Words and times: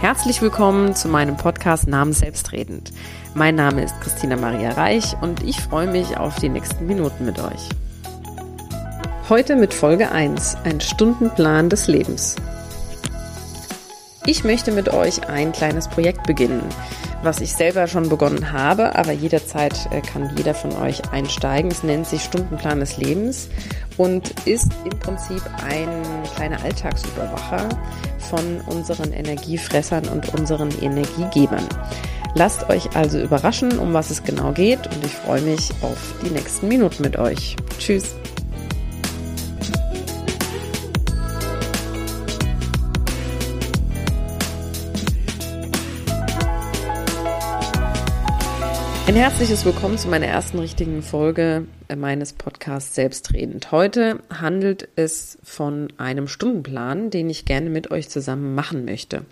Herzlich 0.00 0.42
willkommen 0.42 0.94
zu 0.94 1.08
meinem 1.08 1.36
Podcast 1.36 1.88
Namen 1.88 2.12
Selbstredend. 2.12 2.92
Mein 3.34 3.54
Name 3.54 3.82
ist 3.84 3.98
Christina 4.00 4.36
Maria 4.36 4.72
Reich 4.72 5.16
und 5.22 5.42
ich 5.42 5.60
freue 5.60 5.86
mich 5.86 6.18
auf 6.18 6.36
die 6.36 6.48
nächsten 6.48 6.86
Minuten 6.86 7.24
mit 7.24 7.38
euch. 7.38 7.68
Heute 9.28 9.56
mit 9.56 9.72
Folge 9.72 10.12
1, 10.12 10.58
ein 10.64 10.80
Stundenplan 10.80 11.70
des 11.70 11.86
Lebens. 11.86 12.36
Ich 14.26 14.44
möchte 14.44 14.72
mit 14.72 14.90
euch 14.90 15.28
ein 15.28 15.52
kleines 15.52 15.88
Projekt 15.88 16.26
beginnen, 16.26 16.62
was 17.24 17.40
ich 17.40 17.52
selber 17.52 17.86
schon 17.86 18.08
begonnen 18.08 18.52
habe, 18.52 18.94
aber 18.96 19.12
jederzeit 19.12 19.88
äh, 19.90 20.00
kann 20.00 20.30
jeder 20.36 20.54
von 20.54 20.72
euch 20.76 21.10
einsteigen. 21.10 21.70
Es 21.70 21.82
nennt 21.82 22.06
sich 22.06 22.22
Stundenplan 22.22 22.80
des 22.80 22.96
Lebens 22.96 23.48
und 23.96 24.46
ist 24.46 24.70
im 24.84 24.98
Prinzip 24.98 25.42
ein 25.66 26.02
kleiner 26.34 26.62
Alltagsüberwacher 26.62 27.68
von 28.18 28.60
unseren 28.66 29.12
Energiefressern 29.12 30.08
und 30.08 30.34
unseren 30.34 30.70
Energiegebern. 30.80 31.66
Lasst 32.34 32.68
euch 32.68 32.96
also 32.96 33.20
überraschen, 33.20 33.78
um 33.78 33.92
was 33.92 34.10
es 34.10 34.24
genau 34.24 34.52
geht 34.52 34.86
und 34.86 35.04
ich 35.04 35.12
freue 35.12 35.42
mich 35.42 35.70
auf 35.82 36.14
die 36.24 36.30
nächsten 36.30 36.68
Minuten 36.68 37.02
mit 37.02 37.16
euch. 37.16 37.56
Tschüss. 37.78 38.14
Ein 49.06 49.16
herzliches 49.16 49.66
Willkommen 49.66 49.98
zu 49.98 50.08
meiner 50.08 50.24
ersten 50.24 50.58
richtigen 50.58 51.02
Folge 51.02 51.66
meines 51.94 52.32
Podcasts 52.32 52.94
Selbstredend. 52.94 53.70
Heute 53.70 54.20
handelt 54.30 54.88
es 54.96 55.36
von 55.42 55.92
einem 55.98 56.26
Stundenplan, 56.26 57.10
den 57.10 57.28
ich 57.28 57.44
gerne 57.44 57.68
mit 57.68 57.90
euch 57.90 58.08
zusammen 58.08 58.54
machen 58.54 58.86
möchte. 58.86 59.26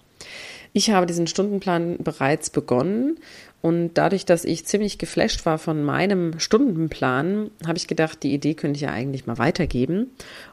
Ich 0.75 0.91
habe 0.91 1.07
diesen 1.07 1.27
Stundenplan 1.27 1.97
bereits 2.01 2.51
begonnen 2.51 3.19
und 3.63 3.95
dadurch, 3.95 4.27
dass 4.27 4.45
ich 4.45 4.67
ziemlich 4.67 4.99
geflasht 4.99 5.47
war 5.47 5.57
von 5.57 5.85
meinem 5.85 6.41
Stundenplan, 6.41 7.53
habe 7.65 7.79
ich 7.79 7.87
gedacht, 7.87 8.25
die 8.25 8.35
Idee 8.35 8.55
könnte 8.55 8.77
ich 8.77 8.83
ja 8.83 8.91
eigentlich 8.91 9.27
mal 9.27 9.39
weitergeben. 9.39 10.11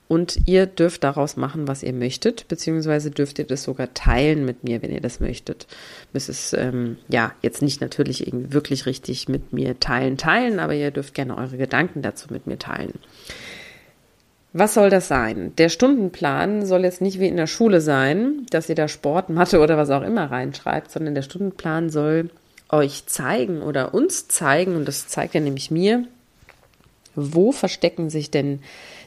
Und 0.07 0.37
ihr 0.45 0.67
dürft 0.67 1.03
daraus 1.03 1.35
machen, 1.35 1.67
was 1.67 1.81
ihr 1.81 1.93
möchtet, 1.93 2.47
beziehungsweise 2.47 3.09
dürft 3.09 3.39
ihr 3.39 3.45
das 3.45 3.63
sogar 3.63 3.95
teilen 3.95 4.45
mit 4.45 4.63
mir, 4.63 4.83
wenn 4.83 4.91
ihr 4.91 5.01
das 5.01 5.19
möchtet. 5.19 5.65
Es, 6.13 6.53
ähm, 6.53 6.97
ja, 7.07 7.33
jetzt 7.41 7.63
nicht 7.63 7.81
natürlich 7.81 8.27
irgendwie 8.27 8.53
wirklich 8.53 8.85
richtig 8.85 9.27
mit 9.27 9.53
mir 9.53 9.79
teilen, 9.79 10.17
teilen, 10.17 10.59
aber 10.59 10.75
ihr 10.75 10.91
dürft 10.91 11.15
gerne 11.15 11.35
eure 11.35 11.57
Gedanken 11.57 12.03
dazu 12.03 12.27
mit 12.31 12.45
mir 12.45 12.59
teilen. 12.59 12.93
Was 14.53 14.75
soll 14.75 14.91
das 14.91 15.07
sein? 15.07 15.53
Der 15.57 15.69
Stundenplan 15.69 16.65
soll 16.65 16.83
jetzt 16.83 17.01
nicht 17.01 17.19
wie 17.19 17.27
in 17.27 17.37
der 17.37 17.47
Schule 17.47 17.81
sein, 17.81 18.45
dass 18.51 18.69
ihr 18.69 18.75
da 18.75 18.87
Sport, 18.87 19.29
Mathe 19.29 19.59
oder 19.61 19.77
was 19.77 19.89
auch 19.89 20.03
immer 20.03 20.29
reinschreibt, 20.29 20.91
sondern 20.91 21.15
der 21.15 21.23
Stundenplan 21.23 21.89
soll 21.89 22.29
euch 22.69 23.05
zeigen 23.07 23.61
oder 23.61 23.93
uns 23.93 24.27
zeigen, 24.27 24.75
und 24.75 24.87
das 24.87 25.07
zeigt 25.07 25.33
ja 25.33 25.41
nämlich 25.41 25.71
mir, 25.71 26.05
wo 27.15 27.51
verstecken 27.51 28.09
sich 28.09 28.31
denn 28.31 28.61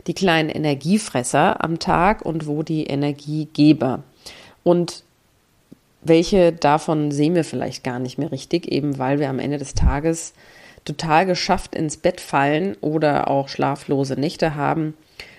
die 0.06 0.14
kleinen 0.14 0.48
Energiefresser 0.48 1.62
am 1.62 1.78
Tag 1.78 2.22
und 2.22 2.46
wo 2.46 2.62
die 2.62 2.84
Energiegeber. 2.84 4.02
Und 4.64 5.05
welche 6.02 6.52
davon 6.52 7.12
sehen 7.12 7.34
wir 7.34 7.44
vielleicht 7.44 7.84
gar 7.84 8.00
nicht 8.00 8.18
mehr 8.18 8.33
richtig, 8.33 8.70
eben 8.70 8.98
weil 8.98 9.20
wir 9.20 9.30
am 9.30 9.38
Ende 9.38 9.58
des 9.58 9.74
Tages 9.74 10.34
total 10.84 11.27
geschafft 11.27 11.74
ins 11.77 11.96
Bett 11.96 12.20
fallen 12.20 12.77
oder 12.80 13.28
auch 13.28 13.48
schlaflose 13.48 14.14
Nächte 14.14 14.56
haben, 14.56 14.94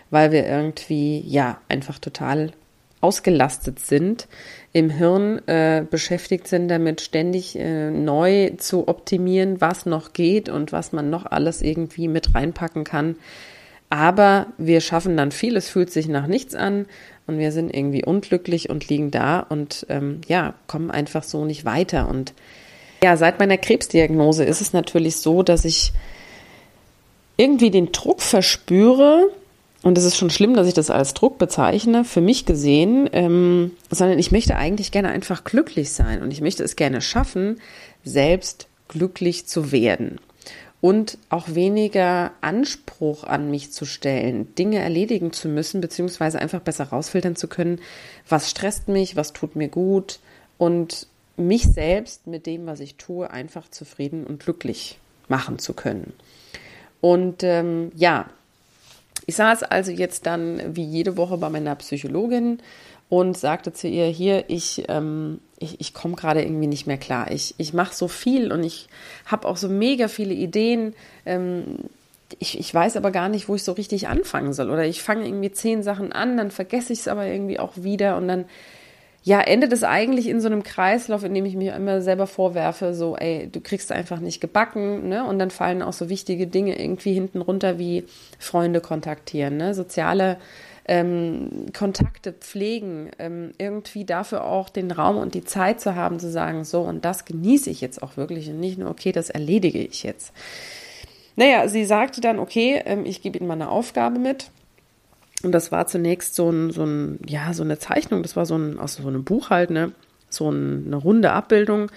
weil 0.10 0.32
wir 0.32 0.48
irgendwie, 0.48 1.20
ja, 1.28 1.60
einfach 1.68 2.00
total 2.00 2.54
ausgelastet 3.02 3.80
sind, 3.80 4.28
im 4.74 4.90
Hirn 4.90 5.40
äh, 5.48 5.86
beschäftigt 5.90 6.48
sind, 6.48 6.68
damit 6.68 7.00
ständig 7.00 7.58
äh, 7.58 7.92
neu 7.92 8.52
zu 8.58 8.88
optimieren, 8.88 9.62
was 9.62 9.86
noch 9.86 10.14
geht 10.14 10.50
und 10.50 10.72
was 10.72 10.92
man 10.92 11.12
noch 11.12 11.28
alles 11.28 11.62
irgendwie 11.62 12.08
mit 12.08 12.34
reinpacken 12.34 12.84
kann. 12.84 13.16
Aber 13.92 14.48
wir 14.58 14.82
schaffen 14.82 15.16
dann 15.16 15.32
viel, 15.32 15.56
es 15.56 15.70
fühlt 15.70 15.92
sich 15.92 16.08
nach 16.08 16.26
nichts 16.26 16.56
an 16.56 16.88
und 17.28 17.38
wir 17.38 17.52
sind 17.52 17.74
irgendwie 17.74 18.04
unglücklich 18.04 18.72
und 18.72 18.90
liegen 18.90 19.12
da 19.12 19.40
und 19.42 19.86
ähm, 19.90 20.22
ja, 20.28 20.56
kommen 20.66 20.90
einfach 20.90 21.22
so 21.22 21.46
nicht 21.46 21.64
weiter. 21.66 22.10
Und 22.10 22.34
ja, 23.04 23.16
seit 23.16 23.38
meiner 23.38 23.60
Krebsdiagnose 23.60 24.44
ist 24.44 24.62
es 24.62 24.74
natürlich 24.74 25.18
so, 25.18 25.44
dass 25.44 25.66
ich 25.66 25.94
irgendwie 27.38 27.70
den 27.70 27.92
Druck 27.92 28.22
verspüre, 28.24 29.30
und 29.84 29.98
es 29.98 30.06
ist 30.06 30.18
schon 30.18 30.30
schlimm, 30.30 30.56
dass 30.56 30.68
ich 30.68 30.74
das 30.74 30.90
als 30.90 31.14
Druck 31.14 31.38
bezeichne, 31.38 32.06
für 32.06 32.22
mich 32.22 32.46
gesehen, 32.46 33.10
ähm, 33.12 33.72
sondern 33.92 34.18
ich 34.18 34.32
möchte 34.32 34.56
eigentlich 34.56 34.92
gerne 34.92 35.10
einfach 35.10 35.44
glücklich 35.44 35.92
sein 35.92 36.22
und 36.22 36.32
ich 36.32 36.42
möchte 36.42 36.64
es 36.64 36.76
gerne 36.76 37.02
schaffen, 37.02 37.60
selbst 38.04 38.68
glücklich 38.88 39.46
zu 39.46 39.72
werden 39.72 40.20
und 40.84 41.18
auch 41.30 41.56
weniger 41.56 42.32
Anspruch 42.42 43.24
an 43.24 43.50
mich 43.50 43.72
zu 43.72 43.86
stellen, 43.86 44.54
Dinge 44.56 44.80
erledigen 44.80 45.32
zu 45.32 45.48
müssen, 45.48 45.80
beziehungsweise 45.80 46.40
einfach 46.40 46.60
besser 46.60 46.86
rausfiltern 46.86 47.38
zu 47.38 47.48
können, 47.48 47.80
was 48.28 48.50
stresst 48.50 48.90
mich, 48.90 49.16
was 49.16 49.32
tut 49.32 49.56
mir 49.56 49.70
gut 49.70 50.20
und 50.58 51.08
mich 51.38 51.64
selbst 51.64 52.28
mit 52.28 52.46
dem, 52.46 52.66
was 52.66 52.80
ich 52.82 52.96
tue, 52.96 53.32
einfach 53.32 53.70
zufrieden 53.70 54.26
und 54.26 54.44
glücklich 54.44 54.98
machen 55.30 55.58
zu 55.58 55.74
können. 55.74 56.12
Und 57.00 57.44
ähm, 57.44 57.92
ja, 57.96 58.30
ich 59.26 59.36
saß 59.36 59.64
also 59.64 59.92
jetzt 59.92 60.26
dann 60.26 60.76
wie 60.76 60.84
jede 60.84 61.18
Woche 61.18 61.38
bei 61.38 61.50
meiner 61.50 61.76
Psychologin 61.76 62.60
und 63.10 63.38
sagte 63.38 63.74
zu 63.74 63.88
ihr, 63.88 64.06
hier, 64.06 64.46
ich, 64.50 64.86
ähm, 64.88 65.40
ich, 65.60 65.80
ich 65.80 65.94
komme 65.94 66.16
gerade 66.16 66.42
irgendwie 66.42 66.68
nicht 66.68 66.88
mehr 66.88 66.98
klar. 66.98 67.32
Ich, 67.32 67.56
ich 67.58 67.74
mache 67.74 67.94
so 67.94 68.08
viel 68.08 68.52
und 68.52 68.64
ich 68.64 68.88
habe 69.26 69.48
auch 69.48 69.58
so 69.58 69.70
mega 69.70 70.08
viele 70.08 70.34
Ideen. 70.34 70.96
Ähm, 71.26 71.78
ich, 72.40 72.60
ich 72.60 72.74
weiß 72.74 72.98
aber 72.98 73.12
gar 73.12 73.30
nicht, 73.30 73.48
wo 73.48 73.56
ich 73.56 73.64
so 73.64 73.74
richtig 73.74 74.08
anfangen 74.08 74.54
soll. 74.54 74.70
Oder 74.70 74.86
ich 74.86 75.02
fange 75.04 75.28
irgendwie 75.28 75.52
zehn 75.52 75.84
Sachen 75.84 76.12
an, 76.12 76.38
dann 76.38 76.52
vergesse 76.52 76.94
ich 76.94 77.00
es 77.00 77.08
aber 77.08 77.28
irgendwie 77.28 77.60
auch 77.60 77.74
wieder 77.76 78.18
und 78.18 78.28
dann 78.28 78.46
ja, 79.26 79.40
endet 79.40 79.72
es 79.72 79.84
eigentlich 79.84 80.28
in 80.28 80.42
so 80.42 80.48
einem 80.48 80.64
Kreislauf, 80.64 81.24
in 81.24 81.34
dem 81.34 81.46
ich 81.46 81.56
mir 81.56 81.76
immer 81.76 82.02
selber 82.02 82.28
vorwerfe, 82.28 82.94
so, 82.94 83.16
ey, 83.16 83.48
du 83.50 83.62
kriegst 83.62 83.92
einfach 83.94 84.20
nicht 84.20 84.42
gebacken, 84.42 85.08
ne? 85.08 85.26
Und 85.26 85.40
dann 85.40 85.50
fallen 85.50 85.82
auch 85.82 85.94
so 85.94 86.10
wichtige 86.10 86.46
Dinge 86.46 86.78
irgendwie 86.78 87.14
hinten 87.14 87.40
runter 87.40 87.80
wie 87.80 88.04
Freunde 88.38 88.82
kontaktieren, 88.82 89.56
ne? 89.56 89.74
Soziale 89.74 90.38
ähm, 90.86 91.68
Kontakte 91.74 92.34
pflegen, 92.34 93.12
ähm, 93.18 93.54
irgendwie 93.58 94.04
dafür 94.04 94.44
auch 94.44 94.70
den 94.70 94.92
Raum 94.92 95.16
und 95.16 95.34
die 95.36 95.46
Zeit 95.46 95.80
zu 95.80 95.96
haben, 95.96 96.20
zu 96.20 96.30
sagen, 96.30 96.66
so, 96.66 96.82
und 96.82 97.06
das 97.06 97.24
genieße 97.24 97.70
ich 97.70 97.80
jetzt 97.80 98.04
auch 98.04 98.18
wirklich 98.18 98.50
und 98.50 98.60
nicht 98.60 98.78
nur, 98.78 98.90
okay, 98.90 99.14
das 99.14 99.30
erledige 99.30 99.80
ich 99.80 100.04
jetzt. 100.04 100.34
Naja, 101.38 101.70
sie 101.70 101.86
sagte 101.86 102.20
dann, 102.20 102.40
okay, 102.40 102.82
ähm, 102.86 103.06
ich 103.06 103.22
gebe 103.22 103.38
Ihnen 103.38 103.48
mal 103.48 103.54
eine 103.54 103.70
Aufgabe 103.70 104.20
mit 104.20 104.50
und 105.44 105.52
das 105.52 105.72
war 105.72 105.88
zunächst 105.88 106.36
so 106.36 106.50
ein, 106.50 106.72
so 106.72 106.86
ein, 106.86 107.20
ja, 107.28 107.54
so 107.54 107.64
eine 107.64 107.78
Zeichnung, 107.78 108.24
das 108.24 108.36
war 108.36 108.46
so 108.46 108.58
ein, 108.58 108.80
aus 108.80 108.96
so 108.96 109.08
einem 109.08 109.24
Buch 109.24 109.50
halt, 109.50 109.70
ne? 109.70 109.92
So 110.30 110.50
ein, 110.50 110.86
eine 110.88 110.96
runde 110.96 111.32
Abbildung. 111.32 111.92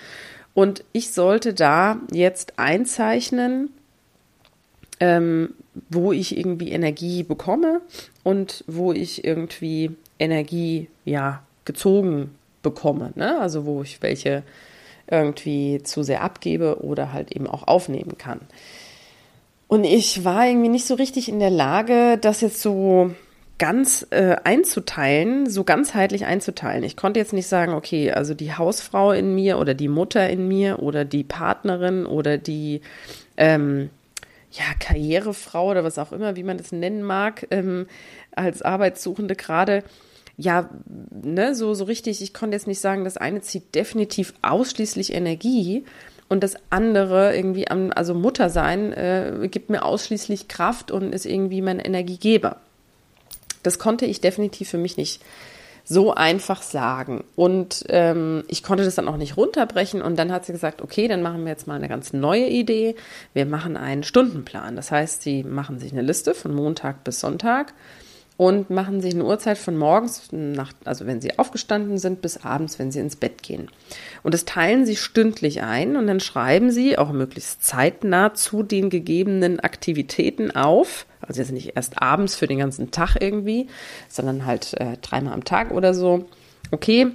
Und 0.52 0.84
ich 0.92 1.12
sollte 1.12 1.54
da 1.54 1.98
jetzt 2.12 2.58
einzeichnen, 2.58 3.70
ähm, 4.98 5.54
wo 5.90 6.12
ich 6.12 6.36
irgendwie 6.36 6.72
Energie 6.72 7.22
bekomme 7.22 7.80
und 8.24 8.64
wo 8.66 8.92
ich 8.92 9.24
irgendwie 9.24 9.92
Energie, 10.18 10.88
ja, 11.04 11.42
gezogen 11.64 12.34
bekomme, 12.62 13.12
ne? 13.14 13.38
Also 13.38 13.64
wo 13.64 13.82
ich 13.82 14.02
welche 14.02 14.42
irgendwie 15.08 15.82
zu 15.84 16.02
sehr 16.02 16.22
abgebe 16.22 16.82
oder 16.82 17.12
halt 17.12 17.30
eben 17.30 17.46
auch 17.46 17.68
aufnehmen 17.68 18.18
kann. 18.18 18.40
Und 19.68 19.84
ich 19.84 20.24
war 20.24 20.46
irgendwie 20.46 20.68
nicht 20.68 20.86
so 20.86 20.94
richtig 20.94 21.28
in 21.28 21.38
der 21.38 21.50
Lage, 21.50 22.18
das 22.18 22.40
jetzt 22.40 22.60
so 22.60 23.12
ganz 23.58 24.06
äh, 24.10 24.36
einzuteilen, 24.44 25.48
so 25.48 25.64
ganzheitlich 25.64 26.26
einzuteilen. 26.26 26.84
Ich 26.84 26.96
konnte 26.96 27.20
jetzt 27.20 27.32
nicht 27.32 27.46
sagen, 27.46 27.72
okay, 27.72 28.12
also 28.12 28.34
die 28.34 28.54
Hausfrau 28.54 29.12
in 29.12 29.34
mir 29.34 29.58
oder 29.58 29.74
die 29.74 29.88
Mutter 29.88 30.28
in 30.28 30.46
mir 30.46 30.82
oder 30.82 31.04
die 31.04 31.24
Partnerin 31.24 32.04
oder 32.04 32.36
die 32.36 32.82
ähm, 33.36 33.90
ja, 34.50 34.64
Karrierefrau 34.78 35.70
oder 35.70 35.84
was 35.84 35.98
auch 35.98 36.12
immer, 36.12 36.36
wie 36.36 36.42
man 36.42 36.58
das 36.58 36.72
nennen 36.72 37.02
mag, 37.02 37.46
ähm, 37.50 37.86
als 38.32 38.62
Arbeitssuchende 38.62 39.36
gerade. 39.36 39.82
Ja, 40.36 40.68
ne, 41.10 41.54
so, 41.54 41.72
so 41.72 41.84
richtig, 41.84 42.20
ich 42.20 42.34
konnte 42.34 42.56
jetzt 42.56 42.66
nicht 42.66 42.80
sagen, 42.80 43.04
das 43.04 43.16
eine 43.16 43.40
zieht 43.40 43.74
definitiv 43.74 44.34
ausschließlich 44.42 45.14
Energie 45.14 45.84
und 46.28 46.42
das 46.42 46.56
andere 46.68 47.34
irgendwie 47.34 47.68
am, 47.68 47.90
also 47.94 48.12
Mutter 48.12 48.50
sein, 48.50 48.92
äh, 48.92 49.48
gibt 49.50 49.70
mir 49.70 49.82
ausschließlich 49.82 50.48
Kraft 50.48 50.90
und 50.90 51.14
ist 51.14 51.24
irgendwie 51.24 51.62
mein 51.62 51.78
Energiegeber. 51.78 52.60
Das 53.66 53.78
konnte 53.78 54.06
ich 54.06 54.20
definitiv 54.20 54.70
für 54.70 54.78
mich 54.78 54.96
nicht 54.96 55.22
so 55.84 56.12
einfach 56.12 56.62
sagen. 56.62 57.24
Und 57.36 57.84
ähm, 57.88 58.42
ich 58.48 58.62
konnte 58.62 58.84
das 58.84 58.96
dann 58.96 59.08
auch 59.08 59.16
nicht 59.16 59.36
runterbrechen. 59.36 60.02
Und 60.02 60.18
dann 60.18 60.32
hat 60.32 60.44
sie 60.44 60.52
gesagt, 60.52 60.82
okay, 60.82 61.06
dann 61.06 61.22
machen 61.22 61.44
wir 61.44 61.52
jetzt 61.52 61.68
mal 61.68 61.76
eine 61.76 61.88
ganz 61.88 62.12
neue 62.12 62.48
Idee. 62.48 62.96
Wir 63.34 63.46
machen 63.46 63.76
einen 63.76 64.02
Stundenplan. 64.02 64.74
Das 64.74 64.90
heißt, 64.90 65.22
sie 65.22 65.44
machen 65.44 65.78
sich 65.78 65.92
eine 65.92 66.02
Liste 66.02 66.34
von 66.34 66.52
Montag 66.52 67.04
bis 67.04 67.20
Sonntag 67.20 67.72
und 68.36 68.68
machen 68.68 69.00
sich 69.00 69.14
eine 69.14 69.24
Uhrzeit 69.24 69.56
von 69.56 69.76
morgens, 69.78 70.28
nach, 70.30 70.72
also 70.84 71.06
wenn 71.06 71.20
sie 71.20 71.38
aufgestanden 71.38 71.98
sind, 71.98 72.20
bis 72.20 72.44
abends, 72.44 72.78
wenn 72.78 72.92
sie 72.92 73.00
ins 73.00 73.16
Bett 73.16 73.42
gehen. 73.42 73.70
Und 74.22 74.34
das 74.34 74.44
teilen 74.44 74.84
sie 74.84 74.96
stündlich 74.96 75.62
ein 75.62 75.96
und 75.96 76.06
dann 76.06 76.20
schreiben 76.20 76.70
sie 76.70 76.98
auch 76.98 77.12
möglichst 77.12 77.64
zeitnah 77.64 78.34
zu 78.34 78.62
den 78.62 78.90
gegebenen 78.90 79.60
Aktivitäten 79.60 80.50
auf. 80.50 81.06
Also 81.20 81.40
jetzt 81.40 81.52
nicht 81.52 81.76
erst 81.76 82.02
abends 82.02 82.36
für 82.36 82.46
den 82.46 82.58
ganzen 82.58 82.90
Tag 82.90 83.16
irgendwie, 83.18 83.68
sondern 84.08 84.44
halt 84.44 84.74
äh, 84.74 84.98
dreimal 85.00 85.32
am 85.32 85.44
Tag 85.44 85.70
oder 85.70 85.94
so. 85.94 86.26
Okay, 86.70 87.08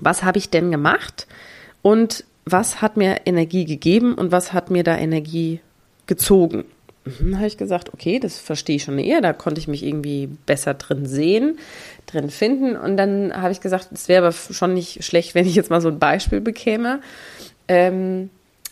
was 0.00 0.22
habe 0.22 0.38
ich 0.38 0.50
denn 0.50 0.70
gemacht 0.70 1.26
und 1.82 2.24
was 2.44 2.80
hat 2.80 2.96
mir 2.96 3.22
Energie 3.26 3.64
gegeben 3.64 4.14
und 4.14 4.30
was 4.30 4.52
hat 4.52 4.70
mir 4.70 4.84
da 4.84 4.96
Energie 4.96 5.60
gezogen? 6.06 6.64
Mhm, 7.18 7.36
habe 7.36 7.46
ich 7.46 7.56
gesagt, 7.56 7.92
okay, 7.92 8.18
das 8.18 8.38
verstehe 8.38 8.76
ich 8.76 8.84
schon 8.84 8.98
eher, 8.98 9.20
da 9.20 9.32
konnte 9.32 9.60
ich 9.60 9.68
mich 9.68 9.84
irgendwie 9.84 10.28
besser 10.46 10.74
drin 10.74 11.06
sehen, 11.06 11.58
drin 12.06 12.30
finden. 12.30 12.76
Und 12.76 12.96
dann 12.96 13.32
habe 13.34 13.52
ich 13.52 13.60
gesagt, 13.60 13.88
es 13.92 14.08
wäre 14.08 14.26
aber 14.26 14.32
schon 14.32 14.74
nicht 14.74 15.04
schlecht, 15.04 15.34
wenn 15.34 15.46
ich 15.46 15.54
jetzt 15.54 15.70
mal 15.70 15.80
so 15.80 15.88
ein 15.88 15.98
Beispiel 15.98 16.40
bekäme. 16.40 17.00
Ähm, 17.68 18.30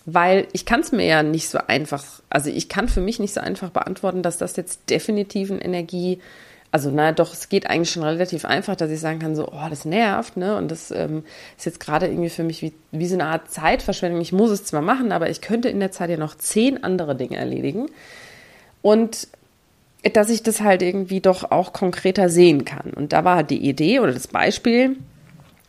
weil 0.08 0.46
ich 0.52 0.64
kann 0.64 0.80
es 0.80 0.92
mir 0.92 1.04
ja 1.04 1.22
nicht 1.24 1.48
so 1.48 1.58
einfach, 1.66 2.04
also 2.30 2.48
ich 2.48 2.68
kann 2.68 2.88
für 2.88 3.00
mich 3.00 3.18
nicht 3.18 3.34
so 3.34 3.40
einfach 3.40 3.70
beantworten, 3.70 4.22
dass 4.22 4.38
das 4.38 4.54
jetzt 4.54 4.88
definitiv 4.88 5.50
eine 5.50 5.64
Energie, 5.64 6.20
also 6.76 6.90
na 6.90 7.10
doch, 7.12 7.32
es 7.32 7.48
geht 7.48 7.70
eigentlich 7.70 7.90
schon 7.90 8.02
relativ 8.02 8.44
einfach, 8.44 8.76
dass 8.76 8.90
ich 8.90 9.00
sagen 9.00 9.18
kann, 9.18 9.34
so, 9.34 9.48
oh, 9.48 9.68
das 9.70 9.86
nervt, 9.86 10.36
ne? 10.36 10.58
Und 10.58 10.70
das 10.70 10.90
ähm, 10.90 11.24
ist 11.56 11.64
jetzt 11.64 11.80
gerade 11.80 12.06
irgendwie 12.06 12.28
für 12.28 12.42
mich 12.42 12.60
wie, 12.60 12.74
wie 12.92 13.06
so 13.06 13.14
eine 13.14 13.24
Art 13.24 13.50
Zeitverschwendung. 13.50 14.20
Ich 14.20 14.34
muss 14.34 14.50
es 14.50 14.66
zwar 14.66 14.82
machen, 14.82 15.10
aber 15.10 15.30
ich 15.30 15.40
könnte 15.40 15.70
in 15.70 15.80
der 15.80 15.90
Zeit 15.90 16.10
ja 16.10 16.18
noch 16.18 16.34
zehn 16.34 16.84
andere 16.84 17.16
Dinge 17.16 17.38
erledigen. 17.38 17.86
Und 18.82 19.28
dass 20.12 20.28
ich 20.28 20.42
das 20.42 20.60
halt 20.60 20.82
irgendwie 20.82 21.22
doch 21.22 21.50
auch 21.50 21.72
konkreter 21.72 22.28
sehen 22.28 22.66
kann. 22.66 22.90
Und 22.90 23.14
da 23.14 23.24
war 23.24 23.42
die 23.42 23.66
Idee 23.66 24.00
oder 24.00 24.12
das 24.12 24.28
Beispiel, 24.28 24.98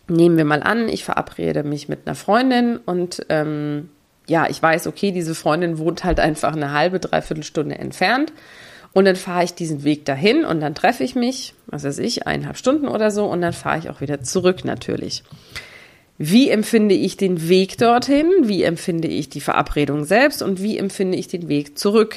nehmen 0.10 0.36
wir 0.36 0.44
mal 0.44 0.62
an, 0.62 0.90
ich 0.90 1.06
verabrede 1.06 1.64
mich 1.64 1.88
mit 1.88 2.06
einer 2.06 2.16
Freundin 2.16 2.76
und 2.86 3.26
ähm, 3.30 3.92
ja, 4.28 4.46
ich 4.50 4.62
weiß, 4.62 4.88
okay, 4.88 5.14
diese 5.14 5.36
Freundin 5.36 5.78
wohnt 5.78 6.04
halt 6.04 6.20
einfach 6.20 6.54
eine 6.54 6.74
halbe, 6.74 7.00
dreiviertel 7.00 7.46
Stunde 7.46 7.78
entfernt. 7.78 8.34
Und 8.98 9.06
dann 9.06 9.16
fahre 9.16 9.44
ich 9.44 9.54
diesen 9.54 9.84
Weg 9.84 10.06
dahin 10.06 10.44
und 10.44 10.60
dann 10.60 10.74
treffe 10.74 11.04
ich 11.04 11.14
mich, 11.14 11.54
was 11.68 11.84
weiß 11.84 12.00
ich, 12.00 12.26
eineinhalb 12.26 12.58
Stunden 12.58 12.88
oder 12.88 13.12
so, 13.12 13.26
und 13.26 13.42
dann 13.42 13.54
fahre 13.54 13.78
ich 13.78 13.92
auch 13.92 14.02
wieder 14.02 14.24
zurück 14.24 14.66
natürlich. 14.66 15.22
Wie 16.18 16.50
empfinde 16.50 16.96
ich 16.96 17.16
den 17.16 17.48
Weg 17.48 17.78
dorthin? 17.78 18.28
Wie 18.42 18.64
empfinde 18.64 19.08
ich 19.08 19.30
die 19.30 19.40
Verabredung 19.40 20.04
selbst? 20.04 20.42
Und 20.42 20.64
wie 20.64 20.80
empfinde 20.80 21.16
ich 21.16 21.28
den 21.28 21.48
Weg 21.48 21.78
zurück? 21.78 22.16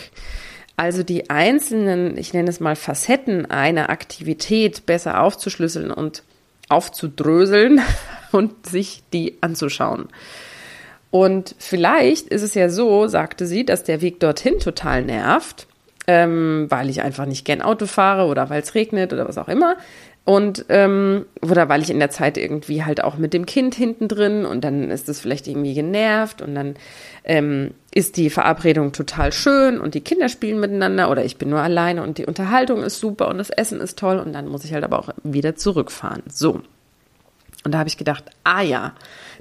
Also 0.75 1.03
die 1.03 1.29
einzelnen, 1.29 2.17
ich 2.17 2.32
nenne 2.32 2.49
es 2.49 2.61
mal 2.61 2.77
Facetten 2.77 3.44
einer 3.44 3.91
Aktivität 3.91 4.87
besser 4.87 5.21
aufzuschlüsseln 5.21 5.91
und 5.91 6.23
aufzudröseln 6.71 7.83
und 8.33 8.65
sich 8.67 9.03
die 9.12 9.37
anzuschauen. 9.43 10.09
Und 11.11 11.55
vielleicht 11.59 12.29
ist 12.29 12.41
es 12.41 12.55
ja 12.55 12.71
so, 12.71 13.06
sagte 13.06 13.44
sie, 13.44 13.67
dass 13.67 13.85
der 13.85 14.00
Weg 14.00 14.19
dorthin 14.21 14.61
total 14.61 15.05
nervt, 15.05 15.67
ähm, 16.06 16.67
weil 16.69 16.91
ich 16.91 17.02
einfach 17.02 17.26
nicht 17.26 17.44
gern 17.44 17.62
Auto 17.62 17.87
fahre 17.87 18.26
oder 18.26 18.50
weil 18.50 18.62
es 18.62 18.75
regnet 18.75 19.12
oder 19.12 19.29
was 19.29 19.38
auch 19.38 19.49
immer. 19.49 19.76
Und 20.25 20.67
ähm, 20.69 21.25
oder 21.41 21.69
weil 21.69 21.82
ich 21.82 21.91
in 21.91 21.99
der 21.99 22.11
Zeit 22.11 22.37
irgendwie 22.37 22.85
halt 22.85 23.02
auch 23.02 23.17
mit 23.17 23.32
dem 23.32 23.47
Kind 23.47 23.75
hinten 23.75 24.06
drin 24.06 24.44
und 24.44 24.62
dann 24.62 24.91
ist 24.91 25.08
es 25.08 25.19
vielleicht 25.19 25.49
irgendwie 25.49 25.75
genervt 25.75 26.43
und 26.43 26.55
dann 26.55 26.75
ähm, 27.25 27.73
ist 27.93 28.17
die 28.17 28.29
Verabredung 28.29 28.93
total 28.93 29.32
schön 29.32 29.81
und 29.81 29.94
die 29.94 30.02
Kinder 30.02 30.29
spielen 30.29 30.61
miteinander 30.61 31.11
oder 31.11 31.25
ich 31.25 31.38
bin 31.38 31.49
nur 31.49 31.61
alleine 31.61 32.02
und 32.02 32.19
die 32.19 32.26
Unterhaltung 32.26 32.82
ist 32.82 33.00
super 33.00 33.29
und 33.29 33.38
das 33.38 33.50
Essen 33.50 33.81
ist 33.81 33.99
toll 33.99 34.19
und 34.19 34.32
dann 34.32 34.47
muss 34.47 34.64
ich 34.64 34.75
halt 34.75 34.85
aber 34.85 34.99
auch 34.99 35.08
wieder 35.25 35.56
zurückfahren. 35.56 36.23
So. 36.29 36.61
Und 37.64 37.73
da 37.73 37.79
habe 37.79 37.88
ich 37.88 37.97
gedacht, 37.97 38.25
ah 38.44 38.62
ja, 38.62 38.94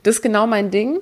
das 0.04 0.16
ist 0.16 0.22
genau 0.22 0.48
mein 0.48 0.72
Ding. 0.72 1.00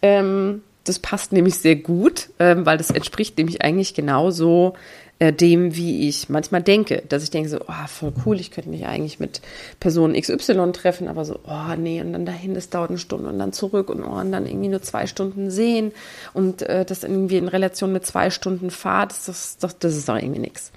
Ähm, 0.00 0.62
das 0.88 0.98
passt 0.98 1.32
nämlich 1.32 1.56
sehr 1.56 1.76
gut, 1.76 2.30
ähm, 2.38 2.64
weil 2.64 2.78
das 2.78 2.90
entspricht 2.90 3.36
nämlich 3.36 3.62
eigentlich 3.62 3.94
genauso 3.94 4.74
äh, 5.18 5.32
dem, 5.32 5.76
wie 5.76 6.08
ich 6.08 6.28
manchmal 6.28 6.62
denke. 6.62 7.02
Dass 7.08 7.22
ich 7.22 7.30
denke 7.30 7.48
so, 7.48 7.60
oh, 7.60 7.86
voll 7.86 8.12
cool, 8.24 8.40
ich 8.40 8.50
könnte 8.50 8.70
mich 8.70 8.86
eigentlich 8.86 9.20
mit 9.20 9.40
Person 9.80 10.14
XY 10.14 10.72
treffen, 10.72 11.08
aber 11.08 11.24
so, 11.24 11.40
oh 11.46 11.74
nee, 11.76 12.00
und 12.00 12.12
dann 12.12 12.24
dahin, 12.24 12.54
das 12.54 12.70
dauert 12.70 12.90
eine 12.90 12.98
Stunde 12.98 13.28
und 13.28 13.38
dann 13.38 13.52
zurück 13.52 13.90
und, 13.90 14.02
oh, 14.02 14.18
und 14.18 14.32
dann 14.32 14.46
irgendwie 14.46 14.68
nur 14.68 14.82
zwei 14.82 15.06
Stunden 15.06 15.50
sehen 15.50 15.92
und 16.32 16.62
äh, 16.62 16.84
das 16.84 17.02
irgendwie 17.02 17.38
in 17.38 17.48
Relation 17.48 17.92
mit 17.92 18.06
zwei 18.06 18.30
Stunden 18.30 18.70
Fahrt, 18.70 19.12
das, 19.12 19.58
das, 19.58 19.78
das 19.78 19.96
ist 19.96 20.08
doch 20.08 20.16
irgendwie 20.16 20.40
nichts. 20.40 20.72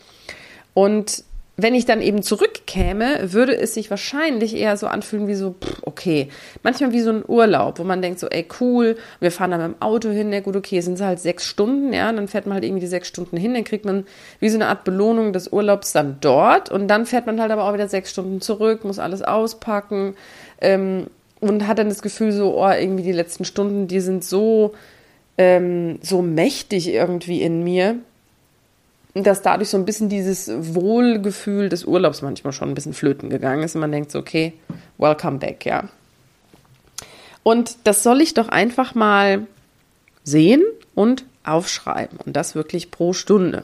Und 0.73 1.23
wenn 1.57 1.75
ich 1.75 1.85
dann 1.85 2.01
eben 2.01 2.23
zurückkäme, 2.23 3.33
würde 3.33 3.55
es 3.55 3.73
sich 3.73 3.89
wahrscheinlich 3.89 4.55
eher 4.55 4.77
so 4.77 4.87
anfühlen 4.87 5.27
wie 5.27 5.35
so, 5.35 5.51
pff, 5.61 5.81
okay, 5.83 6.29
manchmal 6.63 6.93
wie 6.93 7.01
so 7.01 7.11
ein 7.11 7.23
Urlaub, 7.27 7.77
wo 7.77 7.83
man 7.83 8.01
denkt 8.01 8.19
so, 8.19 8.27
ey, 8.27 8.47
cool, 8.59 8.97
wir 9.19 9.31
fahren 9.31 9.51
dann 9.51 9.61
mit 9.61 9.77
dem 9.77 9.81
Auto 9.81 10.09
hin, 10.09 10.31
ja 10.31 10.39
gut, 10.39 10.55
okay, 10.55 10.79
sind 10.81 10.93
es 10.93 11.01
halt 11.01 11.19
sechs 11.19 11.45
Stunden, 11.45 11.93
ja, 11.93 12.11
dann 12.11 12.27
fährt 12.27 12.45
man 12.45 12.55
halt 12.55 12.63
irgendwie 12.63 12.81
die 12.81 12.87
sechs 12.87 13.09
Stunden 13.09 13.37
hin, 13.37 13.53
dann 13.53 13.63
kriegt 13.63 13.85
man 13.85 14.05
wie 14.39 14.49
so 14.49 14.57
eine 14.57 14.67
Art 14.67 14.85
Belohnung 14.85 15.33
des 15.33 15.49
Urlaubs 15.49 15.91
dann 15.91 16.17
dort 16.21 16.71
und 16.71 16.87
dann 16.87 17.05
fährt 17.05 17.25
man 17.25 17.39
halt 17.41 17.51
aber 17.51 17.65
auch 17.65 17.73
wieder 17.73 17.87
sechs 17.87 18.11
Stunden 18.11 18.41
zurück, 18.41 18.83
muss 18.85 18.97
alles 18.97 19.21
auspacken 19.21 20.15
ähm, 20.61 21.07
und 21.41 21.67
hat 21.67 21.79
dann 21.79 21.89
das 21.89 22.01
Gefühl 22.01 22.31
so, 22.31 22.57
oh, 22.57 22.71
irgendwie 22.71 23.03
die 23.03 23.11
letzten 23.11 23.45
Stunden, 23.45 23.87
die 23.87 23.99
sind 23.99 24.23
so, 24.23 24.73
ähm, 25.37 25.99
so 26.01 26.21
mächtig 26.21 26.87
irgendwie 26.87 27.41
in 27.41 27.63
mir, 27.63 27.97
dass 29.13 29.41
dadurch 29.41 29.69
so 29.69 29.77
ein 29.77 29.85
bisschen 29.85 30.09
dieses 30.09 30.49
Wohlgefühl 30.73 31.69
des 31.69 31.85
Urlaubs 31.85 32.21
manchmal 32.21 32.53
schon 32.53 32.69
ein 32.69 32.75
bisschen 32.75 32.93
flöten 32.93 33.29
gegangen 33.29 33.63
ist 33.63 33.75
und 33.75 33.81
man 33.81 33.91
denkt 33.91 34.11
so, 34.11 34.19
okay, 34.19 34.53
welcome 34.97 35.37
back, 35.37 35.65
ja. 35.65 35.89
Und 37.43 37.77
das 37.85 38.03
soll 38.03 38.21
ich 38.21 38.33
doch 38.33 38.47
einfach 38.47 38.95
mal 38.95 39.47
sehen 40.23 40.63
und 40.95 41.25
aufschreiben 41.43 42.19
und 42.25 42.35
das 42.35 42.55
wirklich 42.55 42.91
pro 42.91 43.13
Stunde. 43.13 43.63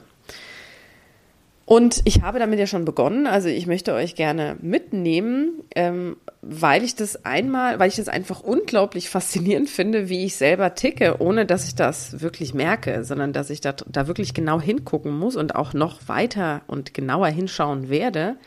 Und 1.68 2.02
ich 2.06 2.22
habe 2.22 2.40
damit 2.40 2.60
ja 2.60 2.66
schon 2.66 2.86
begonnen. 2.86 3.28
Also 3.28 3.50
ich 3.50 3.68
möchte 3.68 3.94
euch 3.94 4.16
gerne 4.16 4.56
mitnehmen, 4.62 5.64
ähm, 5.76 6.16
weil 6.42 6.82
ich 6.86 6.96
das 6.96 7.26
einmal, 7.26 7.78
weil 7.78 7.90
ich 7.90 7.98
das 7.98 8.08
einfach 8.08 8.40
unglaublich 8.40 9.10
faszinierend 9.10 9.70
finde, 9.70 10.08
wie 10.08 10.24
ich 10.24 10.38
selber 10.38 10.76
ticke, 10.76 11.18
ohne 11.20 11.46
dass 11.46 11.68
ich 11.68 11.76
das 11.76 12.22
wirklich 12.22 12.54
merke, 12.54 13.04
sondern 13.04 13.34
dass 13.34 13.50
ich 13.50 13.60
da, 13.60 13.74
da 13.74 14.08
wirklich 14.08 14.34
genau 14.34 14.62
hingucken 14.62 15.12
muss 15.20 15.36
und 15.36 15.56
auch 15.56 15.74
noch 15.74 16.08
weiter 16.08 16.62
und 16.68 16.94
genauer 16.94 17.28
hinschauen 17.28 17.90
werde, 17.90 18.38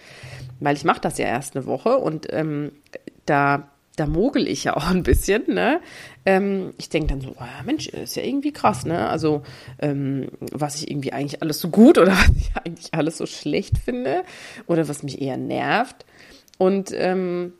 weil 0.58 0.74
ich 0.74 0.84
mache 0.84 1.02
das 1.02 1.18
ja 1.18 1.26
erst 1.26 1.54
eine 1.54 1.66
Woche 1.66 1.98
und 1.98 2.26
ähm, 2.32 2.72
da 3.26 3.68
da 4.00 4.06
mogel 4.06 4.48
ich 4.48 4.64
ja 4.64 4.76
auch 4.76 4.88
ein 4.88 5.02
bisschen, 5.02 5.44
ne? 5.48 5.80
Ähm, 6.24 6.72
ich 6.78 6.88
denke 6.88 7.08
dann 7.08 7.20
so, 7.20 7.34
oh, 7.38 7.64
Mensch, 7.66 7.86
ist 7.88 8.16
ja 8.16 8.22
irgendwie 8.22 8.52
krass, 8.52 8.86
ne? 8.86 9.08
Also, 9.08 9.42
ähm, 9.78 10.28
was 10.52 10.76
ich 10.76 10.90
irgendwie 10.90 11.12
eigentlich 11.12 11.42
alles 11.42 11.60
so 11.60 11.68
gut 11.68 11.98
oder 11.98 12.12
was 12.12 12.30
ich 12.34 12.50
eigentlich 12.56 12.94
alles 12.94 13.18
so 13.18 13.26
schlecht 13.26 13.76
finde 13.76 14.24
oder 14.66 14.88
was 14.88 15.02
mich 15.02 15.20
eher 15.20 15.36
nervt. 15.36 16.06
Und 16.56 16.92
ähm, 16.94 17.52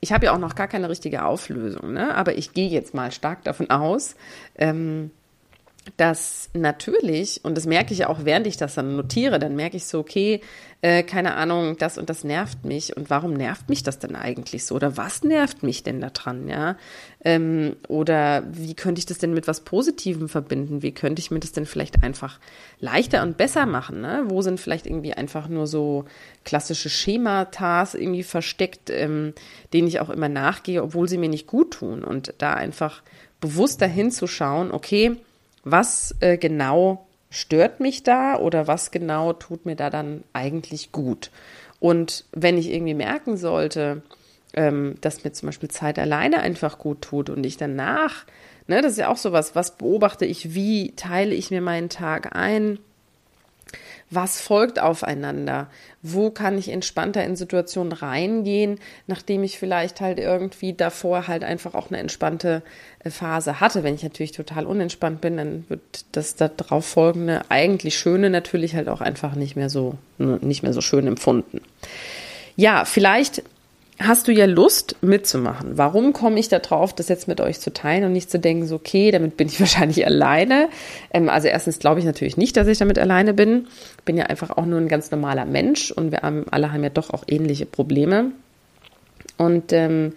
ich 0.00 0.12
habe 0.12 0.26
ja 0.26 0.32
auch 0.32 0.38
noch 0.38 0.54
gar 0.54 0.68
keine 0.68 0.88
richtige 0.88 1.24
Auflösung, 1.24 1.92
ne? 1.92 2.14
Aber 2.14 2.38
ich 2.38 2.52
gehe 2.52 2.68
jetzt 2.68 2.94
mal 2.94 3.10
stark 3.10 3.42
davon 3.42 3.70
aus, 3.70 4.14
ähm, 4.56 5.10
dass 5.96 6.50
natürlich, 6.54 7.40
und 7.44 7.56
das 7.56 7.66
merke 7.66 7.92
ich 7.92 8.06
auch, 8.06 8.24
während 8.24 8.46
ich 8.46 8.56
das 8.56 8.74
dann 8.74 8.96
notiere, 8.96 9.38
dann 9.38 9.56
merke 9.56 9.76
ich 9.76 9.86
so, 9.86 9.98
okay, 9.98 10.40
äh, 10.80 11.02
keine 11.02 11.34
Ahnung, 11.34 11.76
das 11.76 11.98
und 11.98 12.08
das 12.08 12.22
nervt 12.22 12.64
mich. 12.64 12.96
Und 12.96 13.10
warum 13.10 13.32
nervt 13.32 13.68
mich 13.68 13.82
das 13.82 13.98
denn 13.98 14.14
eigentlich 14.14 14.64
so? 14.64 14.76
Oder 14.76 14.96
was 14.96 15.24
nervt 15.24 15.64
mich 15.64 15.82
denn 15.82 16.00
daran, 16.00 16.48
ja? 16.48 16.76
Ähm, 17.24 17.74
oder 17.88 18.44
wie 18.52 18.74
könnte 18.74 19.00
ich 19.00 19.06
das 19.06 19.18
denn 19.18 19.34
mit 19.34 19.48
was 19.48 19.62
Positivem 19.62 20.28
verbinden? 20.28 20.82
Wie 20.82 20.92
könnte 20.92 21.18
ich 21.20 21.32
mir 21.32 21.40
das 21.40 21.50
denn 21.50 21.66
vielleicht 21.66 22.04
einfach 22.04 22.38
leichter 22.78 23.22
und 23.22 23.36
besser 23.36 23.66
machen? 23.66 24.00
Ne? 24.00 24.24
Wo 24.26 24.40
sind 24.40 24.60
vielleicht 24.60 24.86
irgendwie 24.86 25.14
einfach 25.14 25.48
nur 25.48 25.66
so 25.66 26.04
klassische 26.44 26.90
Schematas 26.90 27.94
irgendwie 27.94 28.22
versteckt, 28.22 28.90
ähm, 28.90 29.34
denen 29.72 29.88
ich 29.88 29.98
auch 29.98 30.10
immer 30.10 30.28
nachgehe, 30.28 30.82
obwohl 30.82 31.08
sie 31.08 31.18
mir 31.18 31.28
nicht 31.28 31.48
gut 31.48 31.72
tun? 31.72 32.04
Und 32.04 32.34
da 32.38 32.54
einfach 32.54 33.02
bewusster 33.40 33.88
hinzuschauen, 33.88 34.70
okay, 34.70 35.16
was 35.70 36.14
äh, 36.20 36.36
genau 36.38 37.06
stört 37.30 37.80
mich 37.80 38.02
da 38.02 38.36
oder 38.36 38.66
was 38.66 38.90
genau 38.90 39.32
tut 39.32 39.66
mir 39.66 39.76
da 39.76 39.90
dann 39.90 40.24
eigentlich 40.32 40.92
gut. 40.92 41.30
Und 41.80 42.24
wenn 42.32 42.58
ich 42.58 42.70
irgendwie 42.72 42.94
merken 42.94 43.36
sollte, 43.36 44.02
ähm, 44.54 44.96
dass 45.00 45.24
mir 45.24 45.32
zum 45.32 45.48
Beispiel 45.48 45.68
Zeit 45.68 45.98
alleine 45.98 46.40
einfach 46.40 46.78
gut 46.78 47.02
tut 47.02 47.30
und 47.30 47.44
ich 47.44 47.56
danach, 47.56 48.24
ne, 48.66 48.80
das 48.80 48.92
ist 48.92 48.98
ja 48.98 49.08
auch 49.08 49.16
sowas, 49.16 49.54
was 49.54 49.76
beobachte 49.76 50.24
ich, 50.24 50.54
wie 50.54 50.92
teile 50.96 51.34
ich 51.34 51.50
mir 51.50 51.60
meinen 51.60 51.88
Tag 51.88 52.34
ein, 52.34 52.78
was 54.10 54.40
folgt 54.40 54.78
aufeinander? 54.78 55.68
Wo 56.02 56.30
kann 56.30 56.56
ich 56.56 56.70
entspannter 56.70 57.24
in 57.24 57.36
Situationen 57.36 57.92
reingehen, 57.92 58.78
nachdem 59.06 59.42
ich 59.42 59.58
vielleicht 59.58 60.00
halt 60.00 60.18
irgendwie 60.18 60.72
davor 60.72 61.28
halt 61.28 61.44
einfach 61.44 61.74
auch 61.74 61.88
eine 61.88 61.98
entspannte 61.98 62.62
äh, 63.04 63.10
Phase 63.10 63.60
hatte? 63.60 63.82
Wenn 63.82 63.94
ich 63.94 64.02
natürlich 64.02 64.32
total 64.32 64.66
unentspannt 64.66 65.20
bin, 65.20 65.36
dann 65.36 65.64
wird 65.68 66.06
das 66.12 66.36
darauf 66.36 66.86
folgende 66.86 67.42
eigentlich 67.50 67.98
Schöne 67.98 68.30
natürlich 68.30 68.74
halt 68.74 68.88
auch 68.88 69.00
einfach 69.00 69.34
nicht 69.34 69.56
mehr 69.56 69.68
so, 69.68 69.94
nicht 70.18 70.62
mehr 70.62 70.72
so 70.72 70.80
schön 70.80 71.06
empfunden. 71.06 71.60
Ja, 72.56 72.84
vielleicht 72.84 73.42
hast 74.00 74.28
du 74.28 74.32
ja 74.32 74.46
Lust 74.46 74.96
mitzumachen. 75.00 75.76
Warum 75.76 76.12
komme 76.12 76.38
ich 76.38 76.48
da 76.48 76.60
drauf, 76.60 76.94
das 76.94 77.08
jetzt 77.08 77.26
mit 77.26 77.40
euch 77.40 77.58
zu 77.58 77.72
teilen 77.72 78.04
und 78.04 78.12
nicht 78.12 78.30
zu 78.30 78.38
denken, 78.38 78.66
so, 78.66 78.76
okay, 78.76 79.10
damit 79.10 79.36
bin 79.36 79.48
ich 79.48 79.58
wahrscheinlich 79.60 80.06
alleine. 80.06 80.68
Ähm, 81.12 81.28
also 81.28 81.48
erstens 81.48 81.78
glaube 81.78 82.00
ich 82.00 82.06
natürlich 82.06 82.36
nicht, 82.36 82.56
dass 82.56 82.68
ich 82.68 82.78
damit 82.78 82.98
alleine 82.98 83.34
bin. 83.34 83.66
Bin 84.04 84.16
ja 84.16 84.26
einfach 84.26 84.50
auch 84.50 84.66
nur 84.66 84.78
ein 84.80 84.88
ganz 84.88 85.10
normaler 85.10 85.44
Mensch 85.44 85.90
und 85.90 86.12
wir 86.12 86.24
alle 86.24 86.72
haben 86.72 86.82
ja 86.82 86.90
doch 86.90 87.10
auch 87.10 87.24
ähnliche 87.26 87.66
Probleme. 87.66 88.32
Und 89.36 89.72
ähm, 89.72 90.14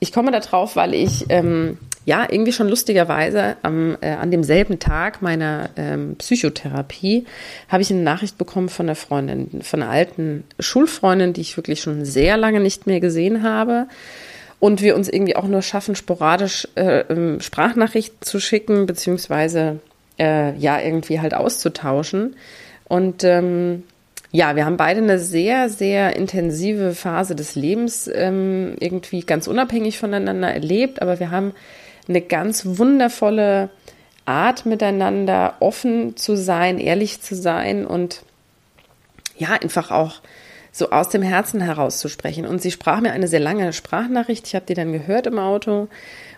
ich 0.00 0.12
komme 0.12 0.30
da 0.32 0.40
drauf, 0.40 0.76
weil 0.76 0.94
ich 0.94 1.26
ähm, 1.28 1.78
ja, 2.04 2.26
irgendwie 2.30 2.52
schon 2.52 2.68
lustigerweise 2.68 3.56
am, 3.62 3.96
äh, 4.00 4.10
an 4.10 4.30
demselben 4.30 4.78
Tag 4.78 5.22
meiner 5.22 5.70
ähm, 5.76 6.16
Psychotherapie 6.16 7.24
habe 7.68 7.82
ich 7.82 7.90
eine 7.90 8.02
Nachricht 8.02 8.36
bekommen 8.36 8.68
von 8.68 8.86
einer 8.86 8.94
Freundin, 8.94 9.62
von 9.62 9.82
einer 9.82 9.90
alten 9.90 10.44
Schulfreundin, 10.58 11.32
die 11.32 11.40
ich 11.40 11.56
wirklich 11.56 11.80
schon 11.80 12.04
sehr 12.04 12.36
lange 12.36 12.60
nicht 12.60 12.86
mehr 12.86 13.00
gesehen 13.00 13.42
habe. 13.42 13.86
Und 14.60 14.80
wir 14.80 14.96
uns 14.96 15.08
irgendwie 15.08 15.36
auch 15.36 15.46
nur 15.46 15.62
schaffen, 15.62 15.94
sporadisch 15.94 16.68
äh, 16.74 17.00
ähm, 17.10 17.40
Sprachnachrichten 17.40 18.18
zu 18.20 18.40
schicken, 18.40 18.86
beziehungsweise 18.86 19.80
äh, 20.18 20.56
ja, 20.56 20.80
irgendwie 20.80 21.20
halt 21.20 21.34
auszutauschen. 21.34 22.36
Und 22.84 23.24
ähm, 23.24 23.82
ja, 24.30 24.56
wir 24.56 24.64
haben 24.64 24.76
beide 24.76 25.00
eine 25.00 25.18
sehr, 25.18 25.68
sehr 25.68 26.16
intensive 26.16 26.94
Phase 26.94 27.34
des 27.34 27.54
Lebens 27.54 28.10
ähm, 28.12 28.74
irgendwie 28.80 29.20
ganz 29.20 29.46
unabhängig 29.46 29.98
voneinander 29.98 30.52
erlebt, 30.52 31.00
aber 31.00 31.20
wir 31.20 31.30
haben 31.30 31.52
eine 32.08 32.20
ganz 32.20 32.64
wundervolle 32.64 33.70
Art 34.26 34.66
miteinander 34.66 35.56
offen 35.60 36.16
zu 36.16 36.36
sein, 36.36 36.78
ehrlich 36.78 37.20
zu 37.20 37.34
sein 37.34 37.86
und 37.86 38.22
ja, 39.36 39.50
einfach 39.50 39.90
auch 39.90 40.20
so 40.72 40.90
aus 40.90 41.08
dem 41.08 41.22
Herzen 41.22 41.60
heraus 41.60 41.98
zu 41.98 42.08
sprechen. 42.08 42.46
Und 42.46 42.60
sie 42.60 42.70
sprach 42.70 43.00
mir 43.00 43.12
eine 43.12 43.28
sehr 43.28 43.40
lange 43.40 43.72
Sprachnachricht. 43.72 44.46
Ich 44.46 44.54
habe 44.54 44.66
die 44.66 44.74
dann 44.74 44.92
gehört 44.92 45.26
im 45.26 45.38
Auto 45.38 45.88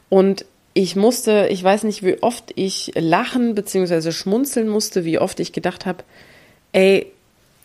und 0.08 0.44
ich 0.74 0.94
musste, 0.94 1.48
ich 1.50 1.64
weiß 1.64 1.84
nicht, 1.84 2.02
wie 2.02 2.22
oft 2.22 2.52
ich 2.54 2.92
lachen 2.94 3.54
bzw. 3.54 4.12
schmunzeln 4.12 4.68
musste, 4.68 5.06
wie 5.06 5.18
oft 5.18 5.40
ich 5.40 5.54
gedacht 5.54 5.86
habe, 5.86 6.04
ey, 6.72 7.10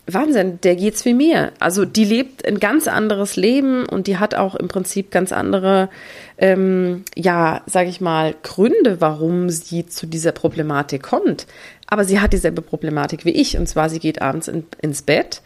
Wahnsinn, 0.07 0.59
der 0.61 0.75
geht's 0.75 1.05
wie 1.05 1.13
mir. 1.13 1.51
Also 1.59 1.85
die 1.85 2.05
lebt 2.05 2.45
ein 2.45 2.59
ganz 2.59 2.87
anderes 2.87 3.35
Leben 3.35 3.85
und 3.85 4.07
die 4.07 4.17
hat 4.17 4.35
auch 4.35 4.55
im 4.55 4.67
Prinzip 4.67 5.11
ganz 5.11 5.31
andere, 5.31 5.89
ähm, 6.37 7.03
ja, 7.15 7.61
sage 7.65 7.89
ich 7.89 8.01
mal, 8.01 8.35
Gründe, 8.43 8.99
warum 8.99 9.49
sie 9.49 9.85
zu 9.85 10.07
dieser 10.07 10.31
Problematik 10.31 11.03
kommt. 11.03 11.45
Aber 11.87 12.03
sie 12.03 12.19
hat 12.19 12.33
dieselbe 12.33 12.61
Problematik 12.61 13.25
wie 13.25 13.31
ich 13.31 13.57
und 13.57 13.67
zwar 13.67 13.89
sie 13.89 13.99
geht 13.99 14.21
abends 14.21 14.47
in, 14.47 14.65
ins 14.81 15.03
Bett. 15.03 15.41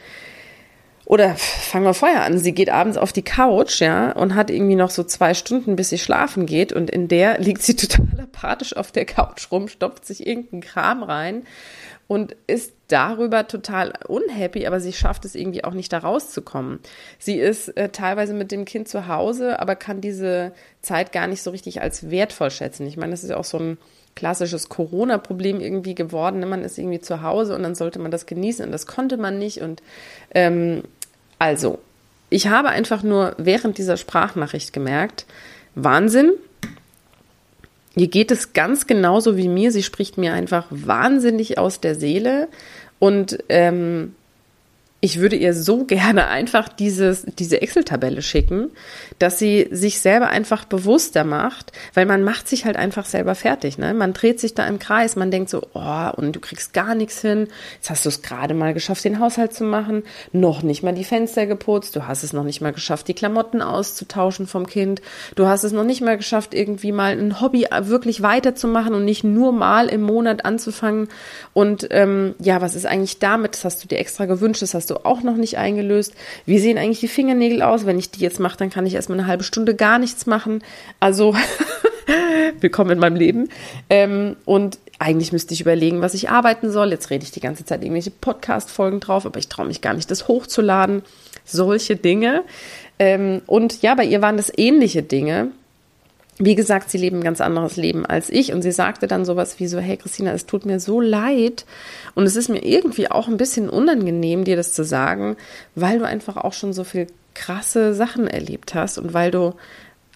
Oder 1.05 1.35
fangen 1.35 1.85
wir 1.85 1.93
vorher 1.93 2.23
an, 2.23 2.39
sie 2.39 2.53
geht 2.53 2.71
abends 2.71 2.97
auf 2.97 3.13
die 3.13 3.21
Couch, 3.21 3.79
ja, 3.79 4.11
und 4.13 4.33
hat 4.33 4.49
irgendwie 4.49 4.75
noch 4.75 4.89
so 4.89 5.03
zwei 5.03 5.35
Stunden, 5.35 5.75
bis 5.75 5.89
sie 5.89 5.99
schlafen 5.99 6.47
geht. 6.47 6.73
Und 6.73 6.89
in 6.89 7.07
der 7.07 7.37
liegt 7.39 7.61
sie 7.61 7.75
total 7.75 8.21
apathisch 8.21 8.75
auf 8.75 8.91
der 8.91 9.05
Couch 9.05 9.51
rum, 9.51 9.67
stopft 9.67 10.05
sich 10.05 10.25
irgendeinen 10.25 10.61
Kram 10.61 11.03
rein 11.03 11.43
und 12.07 12.35
ist 12.47 12.73
darüber 12.87 13.47
total 13.47 13.93
unhappy, 14.07 14.67
aber 14.67 14.79
sie 14.79 14.93
schafft 14.93 15.25
es 15.25 15.33
irgendwie 15.33 15.63
auch 15.63 15.73
nicht 15.73 15.91
da 15.91 15.99
rauszukommen. 15.99 16.79
Sie 17.17 17.37
ist 17.37 17.69
äh, 17.77 17.89
teilweise 17.89 18.33
mit 18.33 18.51
dem 18.51 18.65
Kind 18.65 18.87
zu 18.87 19.07
Hause, 19.07 19.59
aber 19.59 19.75
kann 19.75 20.01
diese 20.01 20.51
Zeit 20.81 21.11
gar 21.11 21.27
nicht 21.27 21.41
so 21.41 21.49
richtig 21.49 21.81
als 21.81 22.11
wertvoll 22.11 22.51
schätzen. 22.51 22.85
Ich 22.85 22.97
meine, 22.97 23.11
das 23.11 23.23
ist 23.23 23.31
ja 23.31 23.37
auch 23.37 23.45
so 23.45 23.57
ein 23.57 23.77
klassisches 24.15 24.69
Corona-Problem 24.69 25.59
irgendwie 25.59 25.95
geworden. 25.95 26.39
Ne? 26.39 26.45
Man 26.45 26.63
ist 26.63 26.77
irgendwie 26.77 27.01
zu 27.01 27.21
Hause 27.21 27.55
und 27.55 27.63
dann 27.63 27.75
sollte 27.75 27.99
man 27.99 28.11
das 28.11 28.25
genießen 28.25 28.65
und 28.65 28.71
das 28.71 28.87
konnte 28.87 29.17
man 29.17 29.39
nicht. 29.39 29.61
Und 29.61 29.81
ähm, 30.33 30.83
also, 31.39 31.79
ich 32.29 32.47
habe 32.47 32.69
einfach 32.69 33.03
nur 33.03 33.35
während 33.37 33.77
dieser 33.77 33.97
Sprachnachricht 33.97 34.73
gemerkt, 34.73 35.25
Wahnsinn, 35.75 36.33
Ihr 37.95 38.07
geht 38.07 38.31
es 38.31 38.53
ganz 38.53 38.87
genauso 38.87 39.37
wie 39.37 39.47
mir. 39.47 39.71
Sie 39.71 39.83
spricht 39.83 40.17
mir 40.17 40.33
einfach 40.33 40.67
wahnsinnig 40.69 41.57
aus 41.57 41.79
der 41.79 41.95
Seele. 41.95 42.49
Und 42.99 43.43
ähm, 43.49 44.15
ich 45.05 45.19
würde 45.19 45.35
ihr 45.35 45.53
so 45.53 45.85
gerne 45.85 46.29
einfach 46.29 46.67
dieses, 46.67 47.27
diese 47.37 47.61
Excel-Tabelle 47.61 48.23
schicken, 48.23 48.71
dass 49.19 49.37
sie 49.37 49.67
sich 49.69 49.99
selber 49.99 50.29
einfach 50.29 50.65
bewusster 50.65 51.23
macht, 51.23 51.71
weil 51.93 52.07
man 52.07 52.23
macht 52.23 52.47
sich 52.47 52.65
halt 52.65 52.75
einfach 52.75 53.05
selber 53.05 53.35
fertig. 53.35 53.77
Ne? 53.77 53.93
Man 53.93 54.13
dreht 54.13 54.39
sich 54.39 54.55
da 54.55 54.65
im 54.65 54.79
Kreis, 54.79 55.15
man 55.15 55.29
denkt 55.29 55.51
so, 55.51 55.61
oh, 55.75 56.09
und 56.15 56.35
du 56.35 56.39
kriegst 56.39 56.73
gar 56.73 56.95
nichts 56.95 57.21
hin. 57.21 57.49
Jetzt 57.75 57.91
hast 57.91 58.05
du 58.05 58.09
es 58.09 58.23
gerade 58.23 58.55
mal 58.55 58.73
geschafft, 58.73 59.05
den 59.05 59.19
Haushalt 59.19 59.53
zu 59.53 59.63
machen, 59.63 60.01
noch 60.31 60.63
nicht 60.63 60.81
mal 60.81 60.95
die 60.95 61.03
Fenster 61.03 61.45
geputzt, 61.45 61.95
du 61.95 62.07
hast 62.07 62.23
es 62.23 62.33
noch 62.33 62.43
nicht 62.43 62.61
mal 62.61 62.73
geschafft, 62.73 63.07
die 63.07 63.13
Klamotten 63.13 63.61
auszutauschen 63.61 64.47
vom 64.47 64.65
Kind, 64.65 65.03
du 65.35 65.45
hast 65.45 65.63
es 65.63 65.71
noch 65.71 65.83
nicht 65.83 66.01
mal 66.01 66.17
geschafft, 66.17 66.55
irgendwie 66.55 66.91
mal 66.91 67.15
ein 67.15 67.41
Hobby 67.41 67.67
wirklich 67.81 68.23
weiterzumachen 68.23 68.95
und 68.95 69.05
nicht 69.05 69.23
nur 69.23 69.51
mal 69.51 69.87
im 69.87 70.01
Monat 70.01 70.45
anzufangen. 70.45 71.09
Und 71.53 71.87
ähm, 71.91 72.33
ja, 72.39 72.59
was 72.59 72.73
ist 72.73 72.87
eigentlich 72.87 73.19
damit? 73.19 73.53
Das 73.53 73.65
hast 73.65 73.83
du 73.83 73.87
dir 73.87 73.99
extra 73.99 74.25
gewünscht, 74.25 74.63
das 74.63 74.73
hast 74.73 74.89
du 74.89 74.94
auch 75.03 75.21
noch 75.23 75.35
nicht 75.35 75.57
eingelöst. 75.57 76.13
Wie 76.45 76.59
sehen 76.59 76.77
eigentlich 76.77 76.99
die 76.99 77.07
Fingernägel 77.07 77.61
aus? 77.61 77.85
Wenn 77.85 77.99
ich 77.99 78.11
die 78.11 78.21
jetzt 78.21 78.39
mache, 78.39 78.57
dann 78.57 78.69
kann 78.69 78.85
ich 78.85 78.95
erstmal 78.95 79.19
eine 79.19 79.27
halbe 79.27 79.43
Stunde 79.43 79.75
gar 79.75 79.99
nichts 79.99 80.25
machen. 80.25 80.63
Also 80.99 81.35
willkommen 82.59 82.91
in 82.91 82.99
meinem 82.99 83.15
Leben. 83.15 83.49
Ähm, 83.89 84.35
und 84.45 84.79
eigentlich 84.99 85.31
müsste 85.31 85.53
ich 85.53 85.61
überlegen, 85.61 86.01
was 86.01 86.13
ich 86.13 86.29
arbeiten 86.29 86.71
soll. 86.71 86.91
Jetzt 86.91 87.09
rede 87.09 87.23
ich 87.23 87.31
die 87.31 87.41
ganze 87.41 87.65
Zeit 87.65 87.81
irgendwelche 87.81 88.11
Podcast-Folgen 88.11 88.99
drauf, 88.99 89.25
aber 89.25 89.39
ich 89.39 89.49
traue 89.49 89.67
mich 89.67 89.81
gar 89.81 89.93
nicht, 89.93 90.09
das 90.09 90.27
hochzuladen. 90.27 91.01
Solche 91.43 91.95
Dinge. 91.95 92.43
Ähm, 92.97 93.41
und 93.45 93.81
ja, 93.81 93.95
bei 93.95 94.05
ihr 94.05 94.21
waren 94.21 94.37
das 94.37 94.51
ähnliche 94.55 95.03
Dinge 95.03 95.51
wie 96.37 96.55
gesagt, 96.55 96.89
sie 96.89 96.97
leben 96.97 97.19
ein 97.19 97.23
ganz 97.23 97.39
anderes 97.39 97.77
Leben 97.77 98.05
als 98.05 98.29
ich. 98.29 98.51
Und 98.51 98.61
sie 98.61 98.71
sagte 98.71 99.07
dann 99.07 99.23
sowas 99.23 99.59
wie 99.59 99.67
so, 99.67 99.79
hey 99.79 99.97
Christina, 99.97 100.31
es 100.31 100.45
tut 100.45 100.65
mir 100.65 100.79
so 100.79 100.99
leid. 100.99 101.65
Und 102.13 102.25
es 102.25 102.35
ist 102.35 102.49
mir 102.49 102.63
irgendwie 102.63 103.09
auch 103.09 103.27
ein 103.27 103.37
bisschen 103.37 103.69
unangenehm, 103.69 104.43
dir 104.43 104.57
das 104.57 104.73
zu 104.73 104.83
sagen, 104.83 105.37
weil 105.75 105.99
du 105.99 106.05
einfach 106.05 106.37
auch 106.37 106.53
schon 106.53 106.73
so 106.73 106.83
viel 106.83 107.07
krasse 107.33 107.93
Sachen 107.93 108.27
erlebt 108.27 108.75
hast 108.75 108.97
und 108.97 109.13
weil 109.13 109.31
du 109.31 109.55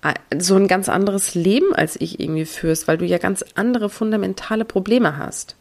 äh, 0.04 0.14
so 0.40 0.56
ein 0.56 0.68
ganz 0.68 0.90
anderes 0.90 1.36
Leben 1.36 1.74
als 1.74 2.00
ich 2.00 2.20
irgendwie 2.20 2.46
führst, 2.46 2.88
weil 2.88 2.98
du 2.98 3.06
ja 3.06 3.18
ganz 3.18 3.46
andere 3.56 3.90
fundamentale 3.90 4.66
Probleme 4.66 5.18
hast. 5.18 5.56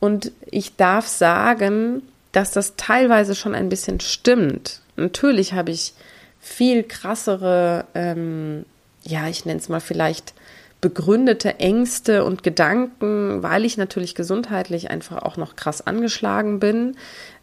Und 0.00 0.32
ich 0.50 0.76
darf 0.76 1.06
sagen, 1.06 2.02
dass 2.32 2.50
das 2.50 2.74
teilweise 2.76 3.34
schon 3.34 3.54
ein 3.54 3.68
bisschen 3.68 4.00
stimmt. 4.00 4.80
Natürlich 4.96 5.52
habe 5.52 5.70
ich 5.70 5.94
viel 6.40 6.82
krassere 6.82 7.86
ähm, 7.94 8.66
ja, 9.04 9.28
ich 9.28 9.44
nenne 9.44 9.60
es 9.60 9.68
mal 9.68 9.80
vielleicht 9.80 10.34
begründete 10.80 11.60
Ängste 11.60 12.24
und 12.24 12.42
Gedanken, 12.42 13.42
weil 13.42 13.64
ich 13.64 13.78
natürlich 13.78 14.14
gesundheitlich 14.14 14.90
einfach 14.90 15.22
auch 15.22 15.38
noch 15.38 15.56
krass 15.56 15.86
angeschlagen 15.86 16.60
bin 16.60 16.96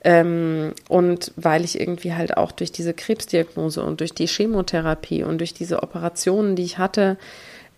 ähm, 0.03 0.74
und 0.88 1.32
weil 1.38 1.65
ich 1.65 1.80
irgendwie 1.80 2.13
halt 2.13 2.38
auch 2.38 2.51
durch 2.51 2.72
diese 2.72 2.94
Krebsdiagnose 2.94 3.84
und 3.84 4.00
durch 4.00 4.13
die 4.13 4.27
Chemotherapie 4.27 5.24
und 5.24 5.39
durch 5.39 5.56
diese 5.56 5.82
Operationen, 5.82 6.56
die 6.56 6.63
ich 6.63 6.77
hatte, 6.77 7.18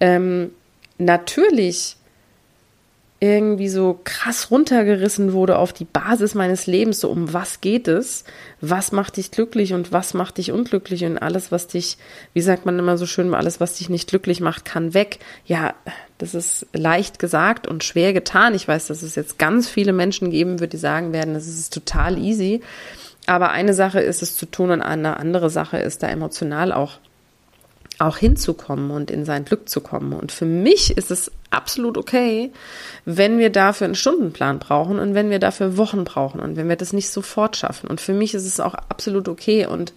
ähm, 0.01 0.51
natürlich 0.97 1.95
irgendwie 3.23 3.69
so 3.69 4.01
krass 4.03 4.51
runtergerissen 4.51 5.31
wurde 5.31 5.57
auf 5.57 5.71
die 5.71 5.85
Basis 5.85 6.35
meines 6.35 6.67
Lebens, 6.67 6.99
so 6.99 7.09
um 7.09 7.31
was 7.31 7.61
geht 7.61 7.87
es, 7.87 8.25
was 8.59 8.91
macht 8.91 9.15
dich 9.15 9.31
glücklich 9.31 9.73
und 9.73 9.93
was 9.93 10.13
macht 10.13 10.39
dich 10.39 10.51
unglücklich 10.51 11.05
und 11.05 11.17
alles, 11.17 11.49
was 11.49 11.67
dich, 11.67 11.97
wie 12.33 12.41
sagt 12.41 12.65
man 12.65 12.77
immer 12.77 12.97
so 12.97 13.05
schön, 13.05 13.33
alles, 13.33 13.61
was 13.61 13.75
dich 13.77 13.87
nicht 13.87 14.09
glücklich 14.09 14.41
macht, 14.41 14.65
kann 14.65 14.93
weg. 14.93 15.19
Ja, 15.45 15.73
das 16.17 16.35
ist 16.35 16.67
leicht 16.73 17.17
gesagt 17.17 17.65
und 17.65 17.85
schwer 17.85 18.11
getan. 18.11 18.55
Ich 18.55 18.67
weiß, 18.67 18.87
dass 18.87 19.01
es 19.03 19.15
jetzt 19.15 19.39
ganz 19.39 19.69
viele 19.69 19.93
Menschen 19.93 20.29
geben 20.29 20.59
wird, 20.59 20.73
die 20.73 20.77
sagen 20.77 21.13
werden, 21.13 21.33
das 21.33 21.47
ist 21.47 21.73
total 21.73 22.17
easy. 22.17 22.59
Aber 23.25 23.51
eine 23.51 23.73
Sache 23.73 24.01
ist 24.01 24.21
es 24.21 24.35
zu 24.35 24.47
tun 24.47 24.69
und 24.69 24.81
eine 24.81 25.15
andere 25.15 25.49
Sache 25.49 25.77
ist 25.77 26.03
da 26.03 26.09
emotional 26.09 26.73
auch 26.73 26.99
auch 27.99 28.17
hinzukommen 28.17 28.91
und 28.91 29.11
in 29.11 29.25
sein 29.25 29.45
Glück 29.45 29.69
zu 29.69 29.81
kommen. 29.81 30.13
Und 30.13 30.31
für 30.31 30.45
mich 30.45 30.97
ist 30.97 31.11
es 31.11 31.31
absolut 31.49 31.97
okay, 31.97 32.51
wenn 33.05 33.37
wir 33.37 33.49
dafür 33.49 33.85
einen 33.85 33.95
Stundenplan 33.95 34.59
brauchen 34.59 34.99
und 34.99 35.13
wenn 35.13 35.29
wir 35.29 35.39
dafür 35.39 35.77
Wochen 35.77 36.03
brauchen 36.03 36.39
und 36.39 36.55
wenn 36.55 36.69
wir 36.69 36.75
das 36.75 36.93
nicht 36.93 37.09
sofort 37.09 37.55
schaffen. 37.55 37.87
Und 37.87 38.01
für 38.01 38.13
mich 38.13 38.33
ist 38.33 38.45
es 38.45 38.59
auch 38.59 38.73
absolut 38.73 39.27
okay. 39.27 39.65
Und 39.65 39.93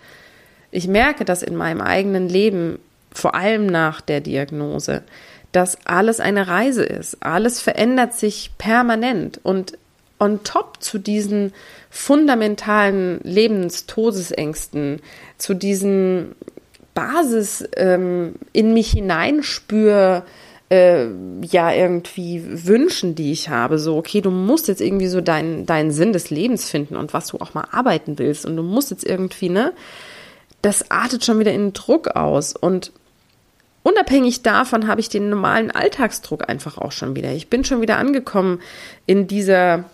ich 0.70 0.88
merke 0.88 1.24
das 1.24 1.42
in 1.42 1.56
meinem 1.56 1.80
eigenen 1.80 2.28
Leben, 2.28 2.78
vor 3.12 3.34
allem 3.34 3.66
nach 3.66 4.00
der 4.00 4.20
Diagnose, 4.20 5.02
dass 5.52 5.86
alles 5.86 6.20
eine 6.20 6.48
Reise 6.48 6.84
ist. 6.84 7.22
Alles 7.22 7.60
verändert 7.60 8.12
sich 8.12 8.50
permanent. 8.58 9.40
Und 9.42 9.78
on 10.18 10.44
top 10.44 10.82
zu 10.82 10.98
diesen 10.98 11.52
fundamentalen 11.90 13.20
Lebenstodesängsten, 13.22 15.00
zu 15.38 15.54
diesen 15.54 16.34
Basis 16.96 17.62
ähm, 17.76 18.34
in 18.52 18.72
mich 18.72 18.90
hineinspür, 18.90 20.24
äh, 20.70 21.06
ja, 21.42 21.72
irgendwie 21.72 22.42
Wünschen, 22.66 23.14
die 23.14 23.30
ich 23.30 23.50
habe. 23.50 23.78
So, 23.78 23.96
okay, 23.96 24.22
du 24.22 24.30
musst 24.30 24.66
jetzt 24.66 24.80
irgendwie 24.80 25.06
so 25.06 25.20
deinen, 25.20 25.66
deinen 25.66 25.92
Sinn 25.92 26.12
des 26.12 26.30
Lebens 26.30 26.68
finden 26.68 26.96
und 26.96 27.12
was 27.14 27.28
du 27.28 27.38
auch 27.38 27.54
mal 27.54 27.68
arbeiten 27.70 28.18
willst. 28.18 28.46
Und 28.46 28.56
du 28.56 28.62
musst 28.62 28.90
jetzt 28.90 29.04
irgendwie, 29.04 29.50
ne, 29.50 29.72
das 30.62 30.90
artet 30.90 31.24
schon 31.24 31.38
wieder 31.38 31.52
in 31.52 31.74
Druck 31.74 32.08
aus. 32.08 32.56
Und 32.56 32.90
unabhängig 33.82 34.42
davon 34.42 34.88
habe 34.88 35.00
ich 35.00 35.10
den 35.10 35.28
normalen 35.28 35.70
Alltagsdruck 35.70 36.48
einfach 36.48 36.78
auch 36.78 36.92
schon 36.92 37.14
wieder. 37.14 37.30
Ich 37.32 37.48
bin 37.48 37.62
schon 37.62 37.82
wieder 37.82 37.98
angekommen 37.98 38.60
in 39.04 39.28
dieser 39.28 39.84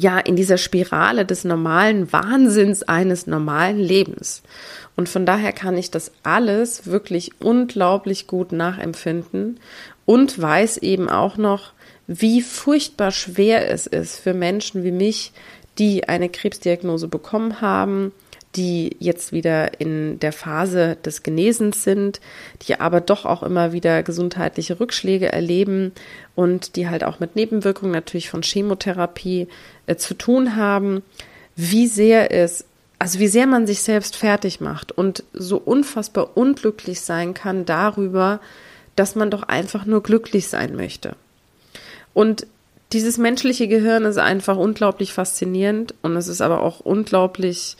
ja, 0.00 0.18
in 0.18 0.34
dieser 0.34 0.56
Spirale 0.56 1.26
des 1.26 1.44
normalen 1.44 2.10
Wahnsinns 2.10 2.82
eines 2.82 3.26
normalen 3.26 3.78
Lebens. 3.78 4.42
Und 4.96 5.10
von 5.10 5.26
daher 5.26 5.52
kann 5.52 5.76
ich 5.76 5.90
das 5.90 6.10
alles 6.22 6.86
wirklich 6.86 7.32
unglaublich 7.38 8.26
gut 8.26 8.52
nachempfinden 8.52 9.60
und 10.06 10.40
weiß 10.40 10.78
eben 10.78 11.10
auch 11.10 11.36
noch, 11.36 11.72
wie 12.06 12.40
furchtbar 12.40 13.10
schwer 13.10 13.70
es 13.70 13.86
ist 13.86 14.18
für 14.18 14.32
Menschen 14.32 14.84
wie 14.84 14.90
mich, 14.90 15.32
die 15.78 16.08
eine 16.08 16.30
Krebsdiagnose 16.30 17.06
bekommen 17.06 17.60
haben, 17.60 18.12
die 18.56 18.96
jetzt 18.98 19.32
wieder 19.32 19.80
in 19.80 20.18
der 20.18 20.32
Phase 20.32 20.96
des 21.04 21.22
Genesens 21.22 21.84
sind, 21.84 22.20
die 22.62 22.80
aber 22.80 23.00
doch 23.00 23.24
auch 23.24 23.42
immer 23.42 23.72
wieder 23.72 24.02
gesundheitliche 24.02 24.80
Rückschläge 24.80 25.30
erleben 25.30 25.92
und 26.34 26.74
die 26.74 26.88
halt 26.88 27.04
auch 27.04 27.20
mit 27.20 27.36
Nebenwirkungen 27.36 27.92
natürlich 27.92 28.28
von 28.28 28.42
Chemotherapie 28.42 29.46
äh, 29.86 29.96
zu 29.96 30.14
tun 30.14 30.56
haben, 30.56 31.02
wie 31.54 31.86
sehr 31.86 32.32
es, 32.32 32.64
also 32.98 33.20
wie 33.20 33.28
sehr 33.28 33.46
man 33.46 33.66
sich 33.66 33.82
selbst 33.82 34.16
fertig 34.16 34.60
macht 34.60 34.90
und 34.90 35.22
so 35.32 35.56
unfassbar 35.56 36.36
unglücklich 36.36 37.00
sein 37.02 37.34
kann 37.34 37.64
darüber, 37.64 38.40
dass 38.96 39.14
man 39.14 39.30
doch 39.30 39.44
einfach 39.44 39.86
nur 39.86 40.02
glücklich 40.02 40.48
sein 40.48 40.74
möchte. 40.74 41.14
Und 42.14 42.46
dieses 42.92 43.18
menschliche 43.18 43.68
Gehirn 43.68 44.04
ist 44.04 44.18
einfach 44.18 44.56
unglaublich 44.56 45.12
faszinierend 45.12 45.94
und 46.02 46.16
es 46.16 46.26
ist 46.26 46.40
aber 46.40 46.62
auch 46.62 46.80
unglaublich 46.80 47.76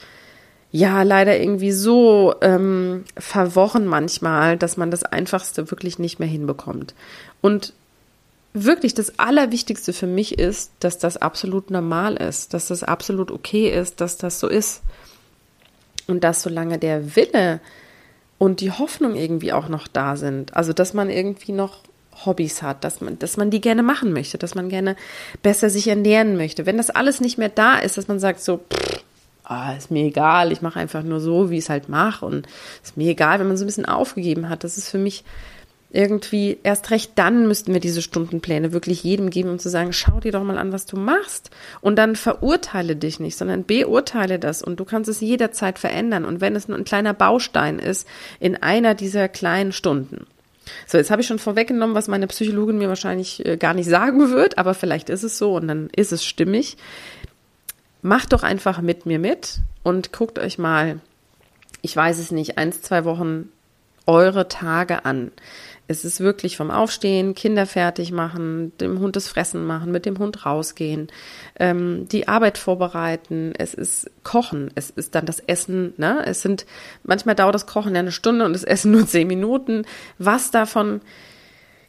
ja 0.73 1.03
leider 1.03 1.39
irgendwie 1.39 1.73
so 1.73 2.35
ähm, 2.43 3.05
verworren 3.17 3.87
manchmal, 3.87 4.57
dass 4.57 4.77
man 4.77 4.91
das 4.91 5.03
Einfachste 5.03 5.71
wirklich 5.71 5.99
nicht 5.99 6.19
mehr 6.19 6.29
hinbekommt. 6.29 6.95
Und 7.41 7.73
wirklich 8.53 8.95
das 8.95 9.19
Allerwichtigste 9.19 9.93
für 9.93 10.07
mich 10.07 10.39
ist, 10.39 10.73
dass 10.81 10.99
das 10.99 11.17
absolut 11.17 11.71
normal 11.71 12.17
ist, 12.17 12.55
dass 12.55 12.69
das 12.69 12.83
absolut 12.83 13.31
okay 13.31 13.69
ist, 13.71 14.01
dass 14.01 14.17
das 14.17 14.41
so 14.41 14.49
ist. 14.49 14.83
Und 16.07 16.25
dass 16.25 16.43
solange 16.43 16.79
der 16.79 17.15
Wille 17.15 17.61
und 18.39 18.61
die 18.61 18.73
Hoffnung 18.73 19.15
irgendwie 19.15 19.53
auch 19.53 19.69
noch 19.69 19.87
da 19.87 20.17
sind, 20.17 20.57
also 20.57 20.73
dass 20.73 20.95
man 20.95 21.11
irgendwie 21.11 21.53
noch 21.53 21.79
Hobbys 22.25 22.63
hat, 22.63 22.85
dass 22.85 23.01
man, 23.01 23.19
dass 23.19 23.37
man 23.37 23.51
die 23.51 23.61
gerne 23.61 23.83
machen 23.83 24.13
möchte, 24.13 24.37
dass 24.37 24.55
man 24.55 24.69
gerne 24.69 24.97
besser 25.43 25.71
sich 25.71 25.87
ernähren 25.87 26.37
möchte. 26.37 26.67
Wenn 26.67 26.77
das 26.77 26.91
alles 26.91 27.21
nicht 27.21 27.39
mehr 27.39 27.49
da 27.49 27.79
ist, 27.79 27.97
dass 27.97 28.09
man 28.09 28.19
sagt 28.19 28.41
so, 28.41 28.59
pff, 28.59 29.05
ah, 29.51 29.73
ist 29.73 29.91
mir 29.91 30.05
egal, 30.05 30.53
ich 30.53 30.63
mache 30.63 30.79
einfach 30.79 31.03
nur 31.03 31.21
so, 31.21 31.51
wie 31.51 31.59
ich 31.59 31.65
es 31.65 31.71
halt 31.71 31.89
mache. 31.89 32.25
Und 32.25 32.47
ist 32.83 32.97
mir 32.97 33.11
egal, 33.11 33.41
wenn 33.41 33.49
man 33.49 33.57
so 33.57 33.65
ein 33.65 33.67
bisschen 33.67 33.87
aufgegeben 33.87 34.49
hat. 34.49 34.65
Das 34.65 34.79
ist 34.79 34.89
für 34.89 34.99
mich 34.99 35.25
irgendwie 35.93 36.59
erst 36.63 36.93
recht 36.93 37.13
dann 37.17 37.49
müssten 37.49 37.73
wir 37.73 37.81
diese 37.81 38.01
Stundenpläne 38.01 38.73
wirklich 38.73 39.03
jedem 39.03 39.29
geben, 39.29 39.51
um 39.51 39.59
zu 39.59 39.69
sagen, 39.69 39.93
schau 39.93 40.21
dir 40.21 40.31
doch 40.31 40.45
mal 40.45 40.57
an, 40.57 40.73
was 40.73 40.87
du 40.87 40.97
machst. 40.97 41.51
Und 41.81 41.97
dann 41.97 42.15
verurteile 42.15 42.95
dich 42.95 43.19
nicht, 43.19 43.37
sondern 43.37 43.65
beurteile 43.65 44.39
das. 44.39 44.63
Und 44.63 44.79
du 44.79 44.85
kannst 44.85 45.11
es 45.11 45.21
jederzeit 45.21 45.79
verändern. 45.79 46.25
Und 46.25 46.41
wenn 46.41 46.55
es 46.55 46.69
nur 46.69 46.79
ein 46.79 46.85
kleiner 46.85 47.13
Baustein 47.13 47.81
ist 47.81 48.07
in 48.39 48.57
einer 48.57 48.95
dieser 48.95 49.29
kleinen 49.29 49.73
Stunden. 49.73 50.27
So, 50.87 50.99
jetzt 50.99 51.11
habe 51.11 51.23
ich 51.23 51.27
schon 51.27 51.41
vorweggenommen, 51.41 51.97
was 51.97 52.07
meine 52.07 52.29
Psychologin 52.29 52.79
mir 52.79 52.89
wahrscheinlich 52.89 53.45
äh, 53.45 53.57
gar 53.57 53.75
nicht 53.75 53.89
sagen 53.89 54.31
wird, 54.31 54.59
aber 54.59 54.75
vielleicht 54.75 55.11
ist 55.11 55.25
es 55.25 55.39
so 55.39 55.57
und 55.57 55.67
dann 55.67 55.89
ist 55.97 56.13
es 56.13 56.25
stimmig 56.25 56.77
macht 58.03 58.33
doch 58.33 58.43
einfach 58.43 58.81
mit 58.81 59.07
mir 59.07 59.19
mit 59.19 59.61
und 59.83 60.13
guckt 60.13 60.39
euch 60.39 60.59
mal, 60.59 61.01
ich 61.83 61.97
weiß 61.97 62.19
es 62.19 62.31
nicht, 62.31 62.59
eins, 62.59 62.83
zwei 62.83 63.05
Wochen 63.05 63.51
eure 64.07 64.49
Tage 64.49 65.05
an. 65.05 65.31
Es 65.87 66.05
ist 66.05 66.21
wirklich 66.21 66.57
vom 66.57 66.71
Aufstehen, 66.71 67.35
Kinder 67.35 67.67
fertig 67.67 68.13
machen, 68.13 68.73
dem 68.79 69.01
Hund 69.01 69.17
das 69.17 69.27
Fressen 69.27 69.67
machen, 69.67 69.91
mit 69.91 70.07
dem 70.07 70.19
Hund 70.19 70.47
rausgehen, 70.47 71.09
ähm, 71.59 72.07
die 72.09 72.29
Arbeit 72.29 72.59
vorbereiten, 72.59 73.53
es 73.59 73.75
ist 73.75 74.09
Kochen, 74.23 74.71
es 74.77 74.91
ist 74.91 75.17
dann 75.17 75.27
das 75.27 75.41
Essen, 75.41 75.95
ne? 75.97 76.23
Es 76.25 76.43
sind, 76.43 76.65
manchmal 77.03 77.35
dauert 77.35 77.57
das 77.57 77.67
Kochen 77.67 77.95
ja 77.95 78.01
eine 78.01 78.13
Stunde 78.13 78.45
und 78.45 78.53
das 78.53 78.63
Essen 78.63 78.91
nur 78.93 79.07
zehn 79.07 79.27
Minuten. 79.27 79.85
Was 80.19 80.53
davon 80.53 81.01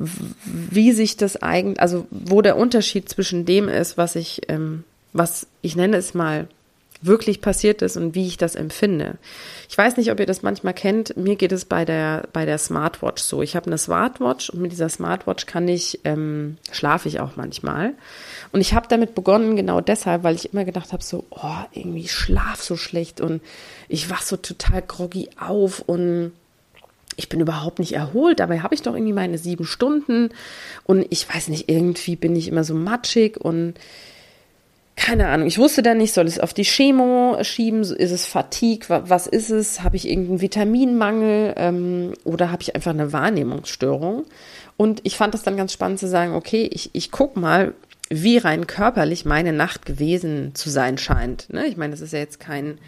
wie 0.00 0.92
sich 0.92 1.16
das 1.16 1.36
eigentlich, 1.42 1.80
also 1.80 2.06
wo 2.10 2.40
der 2.40 2.56
Unterschied 2.56 3.08
zwischen 3.08 3.44
dem 3.44 3.68
ist, 3.68 3.98
was 3.98 4.16
ich, 4.16 4.42
ähm, 4.48 4.84
was 5.12 5.46
ich 5.60 5.76
nenne 5.76 5.98
es 5.98 6.14
mal 6.14 6.48
wirklich 7.02 7.40
passiert 7.40 7.80
ist 7.82 7.96
und 7.96 8.14
wie 8.14 8.26
ich 8.26 8.36
das 8.36 8.54
empfinde. 8.54 9.16
Ich 9.68 9.76
weiß 9.76 9.96
nicht, 9.96 10.10
ob 10.10 10.20
ihr 10.20 10.26
das 10.26 10.42
manchmal 10.42 10.74
kennt. 10.74 11.16
Mir 11.16 11.36
geht 11.36 11.52
es 11.52 11.64
bei 11.64 11.84
der 11.84 12.28
bei 12.32 12.44
der 12.44 12.58
Smartwatch 12.58 13.22
so. 13.22 13.42
Ich 13.42 13.56
habe 13.56 13.66
eine 13.66 13.78
Smartwatch 13.78 14.50
und 14.50 14.60
mit 14.60 14.72
dieser 14.72 14.88
Smartwatch 14.88 15.46
kann 15.46 15.66
ich 15.68 16.00
ähm, 16.04 16.58
schlafe 16.72 17.08
ich 17.08 17.20
auch 17.20 17.36
manchmal. 17.36 17.94
Und 18.52 18.60
ich 18.60 18.74
habe 18.74 18.86
damit 18.88 19.14
begonnen 19.14 19.56
genau 19.56 19.80
deshalb, 19.80 20.24
weil 20.24 20.34
ich 20.34 20.52
immer 20.52 20.64
gedacht 20.64 20.92
habe 20.92 21.02
so, 21.02 21.24
oh 21.30 21.64
irgendwie 21.72 22.08
schlaf 22.08 22.62
so 22.62 22.76
schlecht 22.76 23.20
und 23.20 23.40
ich 23.88 24.10
wach 24.10 24.22
so 24.22 24.36
total 24.36 24.82
groggy 24.82 25.30
auf 25.38 25.80
und 25.80 26.32
ich 27.16 27.28
bin 27.28 27.40
überhaupt 27.40 27.78
nicht 27.78 27.92
erholt, 27.92 28.40
dabei 28.40 28.60
habe 28.60 28.74
ich 28.74 28.82
doch 28.82 28.94
irgendwie 28.94 29.12
meine 29.12 29.38
sieben 29.38 29.64
Stunden 29.64 30.30
und 30.84 31.06
ich 31.10 31.28
weiß 31.32 31.48
nicht, 31.48 31.70
irgendwie 31.70 32.16
bin 32.16 32.34
ich 32.36 32.48
immer 32.48 32.64
so 32.64 32.74
matschig 32.74 33.36
und 33.38 33.74
keine 34.96 35.28
Ahnung, 35.28 35.46
ich 35.46 35.58
wusste 35.58 35.82
dann 35.82 35.96
nicht, 35.96 36.12
soll 36.12 36.26
es 36.26 36.38
auf 36.38 36.52
die 36.52 36.64
Chemo 36.64 37.38
schieben, 37.42 37.80
ist 37.80 38.10
es 38.10 38.26
Fatigue, 38.26 38.86
was 38.88 39.26
ist 39.26 39.48
es, 39.48 39.82
habe 39.82 39.96
ich 39.96 40.06
irgendeinen 40.06 40.42
Vitaminmangel 40.42 41.54
ähm, 41.56 42.12
oder 42.24 42.50
habe 42.50 42.62
ich 42.62 42.74
einfach 42.74 42.90
eine 42.90 43.12
Wahrnehmungsstörung? 43.12 44.26
Und 44.76 45.00
ich 45.04 45.16
fand 45.16 45.32
das 45.32 45.42
dann 45.42 45.56
ganz 45.56 45.72
spannend 45.72 46.00
zu 46.00 46.06
sagen, 46.06 46.34
okay, 46.34 46.68
ich, 46.70 46.90
ich 46.92 47.10
guck 47.10 47.36
mal, 47.36 47.74
wie 48.10 48.38
rein 48.38 48.66
körperlich 48.66 49.24
meine 49.24 49.52
Nacht 49.52 49.86
gewesen 49.86 50.54
zu 50.54 50.68
sein 50.68 50.98
scheint. 50.98 51.50
Ne? 51.50 51.66
Ich 51.66 51.76
meine, 51.76 51.92
das 51.92 52.00
ist 52.00 52.12
ja 52.12 52.18
jetzt 52.18 52.40
kein 52.40 52.78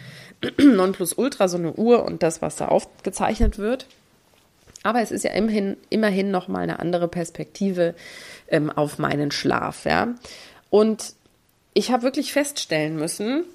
Nonplusultra, 0.57 1.47
so 1.47 1.57
eine 1.57 1.73
Uhr 1.73 2.03
und 2.03 2.21
das, 2.21 2.41
was 2.41 2.57
da 2.57 2.67
aufgezeichnet 2.67 3.57
wird. 3.57 3.87
Aber 4.83 5.01
es 5.01 5.11
ist 5.11 5.23
ja 5.23 5.31
immerhin, 5.31 5.77
immerhin 5.89 6.29
nochmal 6.29 6.63
eine 6.63 6.79
andere 6.79 7.07
Perspektive 7.07 7.95
ähm, 8.49 8.69
auf 8.69 8.99
meinen 8.99 9.31
Schlaf, 9.31 9.85
ja. 9.85 10.13
Und 10.69 11.13
ich 11.73 11.91
habe 11.91 12.03
wirklich 12.03 12.33
feststellen 12.33 12.97
müssen, 12.97 13.45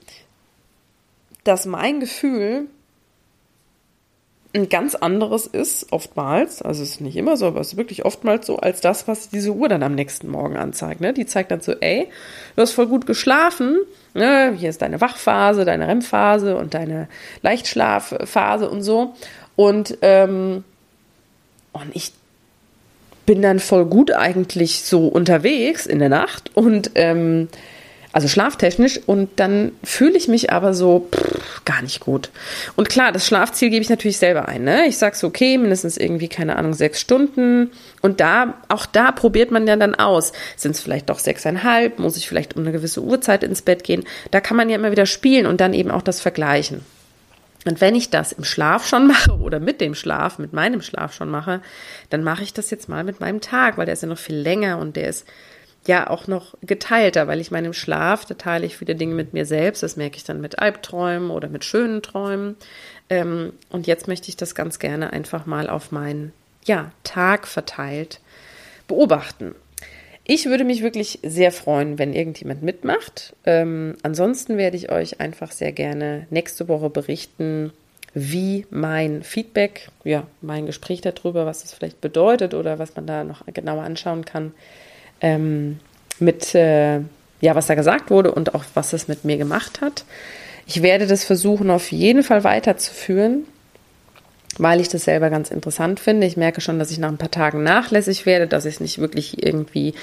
dass 1.44 1.66
mein 1.66 2.00
Gefühl 2.00 2.66
ein 4.54 4.68
ganz 4.68 4.94
anderes 4.94 5.46
ist, 5.46 5.92
oftmals, 5.92 6.62
also 6.62 6.82
es 6.82 6.90
ist 6.90 7.00
nicht 7.00 7.16
immer 7.16 7.36
so, 7.36 7.46
aber 7.46 7.60
es 7.60 7.72
ist 7.72 7.76
wirklich 7.76 8.04
oftmals 8.04 8.46
so, 8.46 8.56
als 8.56 8.80
das, 8.80 9.06
was 9.06 9.28
diese 9.28 9.52
Uhr 9.52 9.68
dann 9.68 9.82
am 9.82 9.94
nächsten 9.94 10.28
Morgen 10.28 10.56
anzeigt. 10.56 11.00
Ne? 11.00 11.12
Die 11.12 11.26
zeigt 11.26 11.50
dann 11.50 11.60
so, 11.60 11.72
ey, 11.72 12.08
du 12.56 12.62
hast 12.62 12.72
voll 12.72 12.86
gut 12.86 13.06
geschlafen, 13.06 13.78
ne? 14.14 14.54
hier 14.56 14.70
ist 14.70 14.80
deine 14.80 15.00
Wachphase, 15.00 15.66
deine 15.66 15.86
REM-Phase 15.86 16.56
und 16.56 16.72
deine 16.72 17.08
Leichtschlafphase 17.42 18.70
und 18.70 18.82
so. 18.82 19.14
Und, 19.54 19.98
ähm, 20.00 20.64
und 21.80 21.94
ich 21.94 22.12
bin 23.26 23.42
dann 23.42 23.58
voll 23.58 23.84
gut 23.84 24.10
eigentlich 24.10 24.84
so 24.84 25.06
unterwegs 25.06 25.84
in 25.84 25.98
der 25.98 26.08
Nacht 26.08 26.50
und 26.54 26.92
ähm, 26.94 27.48
also 28.12 28.26
schlaftechnisch 28.26 29.00
und 29.06 29.28
dann 29.36 29.72
fühle 29.84 30.16
ich 30.16 30.28
mich 30.28 30.50
aber 30.50 30.72
so 30.72 31.08
pff, 31.14 31.64
gar 31.64 31.82
nicht 31.82 32.00
gut. 32.00 32.30
Und 32.74 32.88
klar, 32.88 33.12
das 33.12 33.26
Schlafziel 33.26 33.68
gebe 33.68 33.82
ich 33.82 33.90
natürlich 33.90 34.16
selber 34.16 34.48
ein. 34.48 34.64
Ne? 34.64 34.86
Ich 34.86 34.96
sage 34.96 35.14
so, 35.14 35.26
okay, 35.26 35.58
mindestens 35.58 35.98
irgendwie, 35.98 36.28
keine 36.28 36.56
Ahnung, 36.56 36.72
sechs 36.72 37.00
Stunden. 37.00 37.70
Und 38.00 38.20
da, 38.20 38.54
auch 38.68 38.86
da 38.86 39.12
probiert 39.12 39.50
man 39.50 39.66
ja 39.66 39.76
dann 39.76 39.94
aus. 39.94 40.32
Sind 40.56 40.74
es 40.74 40.80
vielleicht 40.80 41.10
doch 41.10 41.18
sechseinhalb? 41.18 41.98
Muss 41.98 42.16
ich 42.16 42.26
vielleicht 42.26 42.56
um 42.56 42.62
eine 42.62 42.72
gewisse 42.72 43.02
Uhrzeit 43.02 43.44
ins 43.44 43.60
Bett 43.60 43.84
gehen? 43.84 44.04
Da 44.30 44.40
kann 44.40 44.56
man 44.56 44.70
ja 44.70 44.76
immer 44.76 44.90
wieder 44.90 45.06
spielen 45.06 45.46
und 45.46 45.60
dann 45.60 45.74
eben 45.74 45.90
auch 45.90 46.02
das 46.02 46.20
vergleichen. 46.20 46.80
Und 47.68 47.82
wenn 47.82 47.94
ich 47.94 48.08
das 48.08 48.32
im 48.32 48.44
Schlaf 48.44 48.86
schon 48.86 49.06
mache 49.06 49.36
oder 49.36 49.60
mit 49.60 49.82
dem 49.82 49.94
Schlaf, 49.94 50.38
mit 50.38 50.54
meinem 50.54 50.80
Schlaf 50.80 51.12
schon 51.12 51.28
mache, 51.28 51.60
dann 52.08 52.24
mache 52.24 52.42
ich 52.42 52.54
das 52.54 52.70
jetzt 52.70 52.88
mal 52.88 53.04
mit 53.04 53.20
meinem 53.20 53.42
Tag, 53.42 53.76
weil 53.76 53.84
der 53.84 53.92
ist 53.92 54.02
ja 54.02 54.08
noch 54.08 54.18
viel 54.18 54.36
länger 54.36 54.78
und 54.78 54.96
der 54.96 55.08
ist 55.08 55.26
ja 55.86 56.08
auch 56.08 56.26
noch 56.26 56.54
geteilter, 56.62 57.28
weil 57.28 57.40
ich 57.40 57.50
meine, 57.50 57.66
im 57.66 57.72
Schlaf, 57.74 58.24
da 58.24 58.34
teile 58.34 58.64
ich 58.64 58.78
viele 58.78 58.94
Dinge 58.94 59.14
mit 59.14 59.34
mir 59.34 59.44
selbst. 59.44 59.82
Das 59.82 59.96
merke 59.96 60.16
ich 60.16 60.24
dann 60.24 60.40
mit 60.40 60.58
Albträumen 60.58 61.30
oder 61.30 61.48
mit 61.48 61.62
schönen 61.62 62.00
Träumen. 62.00 62.56
Ähm, 63.10 63.52
und 63.68 63.86
jetzt 63.86 64.08
möchte 64.08 64.30
ich 64.30 64.36
das 64.36 64.54
ganz 64.54 64.78
gerne 64.78 65.12
einfach 65.12 65.44
mal 65.44 65.68
auf 65.68 65.92
meinen 65.92 66.32
ja, 66.64 66.90
Tag 67.04 67.46
verteilt 67.46 68.20
beobachten. 68.86 69.54
Ich 70.30 70.44
würde 70.44 70.64
mich 70.64 70.82
wirklich 70.82 71.20
sehr 71.22 71.50
freuen, 71.50 71.98
wenn 71.98 72.12
irgendjemand 72.12 72.62
mitmacht. 72.62 73.34
Ähm, 73.46 73.96
ansonsten 74.02 74.58
werde 74.58 74.76
ich 74.76 74.92
euch 74.92 75.20
einfach 75.20 75.52
sehr 75.52 75.72
gerne 75.72 76.26
nächste 76.28 76.68
Woche 76.68 76.90
berichten, 76.90 77.72
wie 78.12 78.66
mein 78.68 79.22
Feedback, 79.22 79.88
ja, 80.04 80.26
mein 80.42 80.66
Gespräch 80.66 81.00
darüber, 81.00 81.46
was 81.46 81.62
das 81.62 81.72
vielleicht 81.72 82.02
bedeutet 82.02 82.52
oder 82.52 82.78
was 82.78 82.94
man 82.94 83.06
da 83.06 83.24
noch 83.24 83.46
genauer 83.46 83.84
anschauen 83.84 84.26
kann, 84.26 84.52
ähm, 85.22 85.80
mit, 86.18 86.54
äh, 86.54 86.98
ja, 87.40 87.54
was 87.54 87.66
da 87.66 87.74
gesagt 87.74 88.10
wurde 88.10 88.30
und 88.30 88.54
auch 88.54 88.64
was 88.74 88.92
es 88.92 89.08
mit 89.08 89.24
mir 89.24 89.38
gemacht 89.38 89.80
hat. 89.80 90.04
Ich 90.66 90.82
werde 90.82 91.06
das 91.06 91.24
versuchen, 91.24 91.70
auf 91.70 91.90
jeden 91.90 92.22
Fall 92.22 92.44
weiterzuführen, 92.44 93.46
weil 94.56 94.80
ich 94.80 94.88
das 94.88 95.04
selber 95.04 95.30
ganz 95.30 95.50
interessant 95.50 96.00
finde. 96.00 96.26
Ich 96.26 96.36
merke 96.36 96.60
schon, 96.60 96.78
dass 96.78 96.90
ich 96.90 96.98
nach 96.98 97.08
ein 97.08 97.18
paar 97.18 97.30
Tagen 97.30 97.62
nachlässig 97.62 98.24
werde, 98.26 98.46
dass 98.46 98.64
ich 98.64 98.74
es 98.74 98.80
nicht 98.80 98.98
wirklich 98.98 99.44
irgendwie 99.44 99.94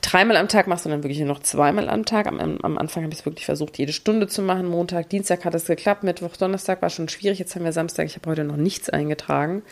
dreimal 0.00 0.36
am 0.36 0.48
Tag 0.48 0.66
mache, 0.66 0.82
sondern 0.82 1.02
wirklich 1.02 1.18
nur 1.18 1.28
noch 1.28 1.40
zweimal 1.40 1.88
am 1.88 2.04
Tag. 2.04 2.26
Am, 2.26 2.40
am 2.40 2.78
Anfang 2.78 3.04
habe 3.04 3.12
ich 3.12 3.20
es 3.20 3.26
wirklich 3.26 3.46
versucht, 3.46 3.78
jede 3.78 3.92
Stunde 3.92 4.26
zu 4.26 4.42
machen. 4.42 4.66
Montag, 4.66 5.08
Dienstag 5.10 5.44
hat 5.44 5.54
es 5.54 5.66
geklappt, 5.66 6.02
Mittwoch, 6.02 6.36
Donnerstag 6.36 6.82
war 6.82 6.90
schon 6.90 7.08
schwierig. 7.08 7.38
Jetzt 7.38 7.54
haben 7.54 7.64
wir 7.64 7.72
Samstag, 7.72 8.06
ich 8.06 8.16
habe 8.16 8.30
heute 8.30 8.44
noch 8.44 8.56
nichts 8.56 8.90
eingetragen. 8.90 9.62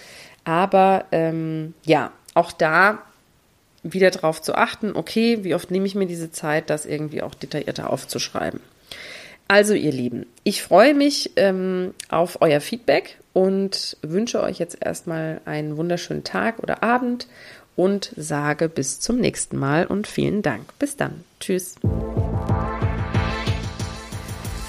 Aber 0.44 1.04
ähm, 1.12 1.74
ja, 1.84 2.12
auch 2.34 2.52
da 2.52 3.02
wieder 3.82 4.10
darauf 4.10 4.40
zu 4.40 4.54
achten, 4.54 4.92
okay, 4.94 5.42
wie 5.42 5.54
oft 5.54 5.70
nehme 5.70 5.86
ich 5.86 5.94
mir 5.94 6.06
diese 6.06 6.30
Zeit, 6.30 6.70
das 6.70 6.86
irgendwie 6.86 7.22
auch 7.22 7.34
detaillierter 7.34 7.90
aufzuschreiben. 7.90 8.60
Also 9.48 9.74
ihr 9.74 9.92
Lieben, 9.92 10.26
ich 10.44 10.62
freue 10.62 10.94
mich 10.94 11.32
ähm, 11.36 11.94
auf 12.08 12.38
euer 12.40 12.60
Feedback 12.60 13.18
und 13.32 13.96
wünsche 14.02 14.42
euch 14.42 14.58
jetzt 14.58 14.78
erstmal 14.80 15.40
einen 15.44 15.76
wunderschönen 15.76 16.24
Tag 16.24 16.58
oder 16.58 16.82
Abend 16.82 17.28
und 17.76 18.12
sage 18.16 18.68
bis 18.68 19.00
zum 19.00 19.18
nächsten 19.18 19.58
Mal 19.58 19.86
und 19.86 20.06
vielen 20.06 20.42
Dank. 20.42 20.78
Bis 20.78 20.96
dann. 20.96 21.24
Tschüss. 21.40 21.76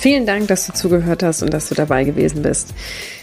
Vielen 0.03 0.25
Dank, 0.25 0.49
dass 0.49 0.67
du 0.67 0.73
zugehört 0.73 1.23
hast 1.23 1.41
und 1.43 1.53
dass 1.53 1.69
du 1.69 1.75
dabei 1.75 2.03
gewesen 2.03 2.41
bist. 2.41 2.73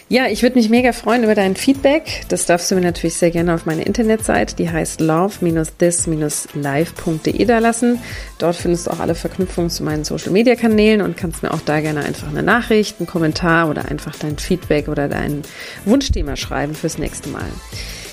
Ja, 0.09 0.29
ich 0.29 0.43
würde 0.43 0.57
mich 0.57 0.71
mega 0.71 0.93
freuen 0.93 1.25
über 1.25 1.35
dein 1.35 1.55
Feedback. 1.55 2.23
Das 2.31 2.47
darfst 2.47 2.71
du 2.71 2.75
mir 2.75 2.81
natürlich 2.81 3.17
sehr 3.17 3.31
gerne 3.31 3.55
auf 3.55 3.67
meine 3.67 3.83
Internetseite, 3.83 4.57
die 4.57 4.71
heißt 4.71 5.03
love-this-live.de 5.03 7.45
da 7.45 7.59
lassen. 7.59 7.99
Dort 8.39 8.57
findest 8.57 8.87
du 8.87 8.93
auch 8.93 9.01
alle 9.01 9.15
Verknüpfungen 9.15 9.69
zu 9.69 9.85
meinen 9.85 10.05
Social 10.05 10.33
Media 10.33 10.55
Kanälen 10.55 11.03
und 11.03 11.19
kannst 11.19 11.43
mir 11.43 11.53
auch 11.53 11.61
da 11.61 11.81
gerne 11.81 12.03
einfach 12.03 12.29
eine 12.29 12.43
Nachricht, 12.43 12.99
einen 12.99 13.07
Kommentar 13.07 13.69
oder 13.69 13.91
einfach 13.91 14.17
dein 14.17 14.39
Feedback 14.39 14.89
oder 14.89 15.07
dein 15.07 15.43
Wunschthema 15.85 16.35
schreiben 16.37 16.75
fürs 16.75 16.97
nächste 16.97 17.29
Mal. 17.29 17.51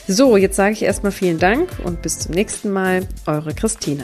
So, 0.10 0.36
jetzt 0.36 0.58
sage 0.58 0.74
ich 0.74 0.84
erstmal 0.84 1.14
vielen 1.14 1.40
Dank 1.40 1.70
und 1.86 2.02
bis 2.02 2.20
zum 2.20 2.34
nächsten 2.34 2.72
Mal. 2.72 3.08
Eure 3.28 3.54
Christina. 3.54 4.04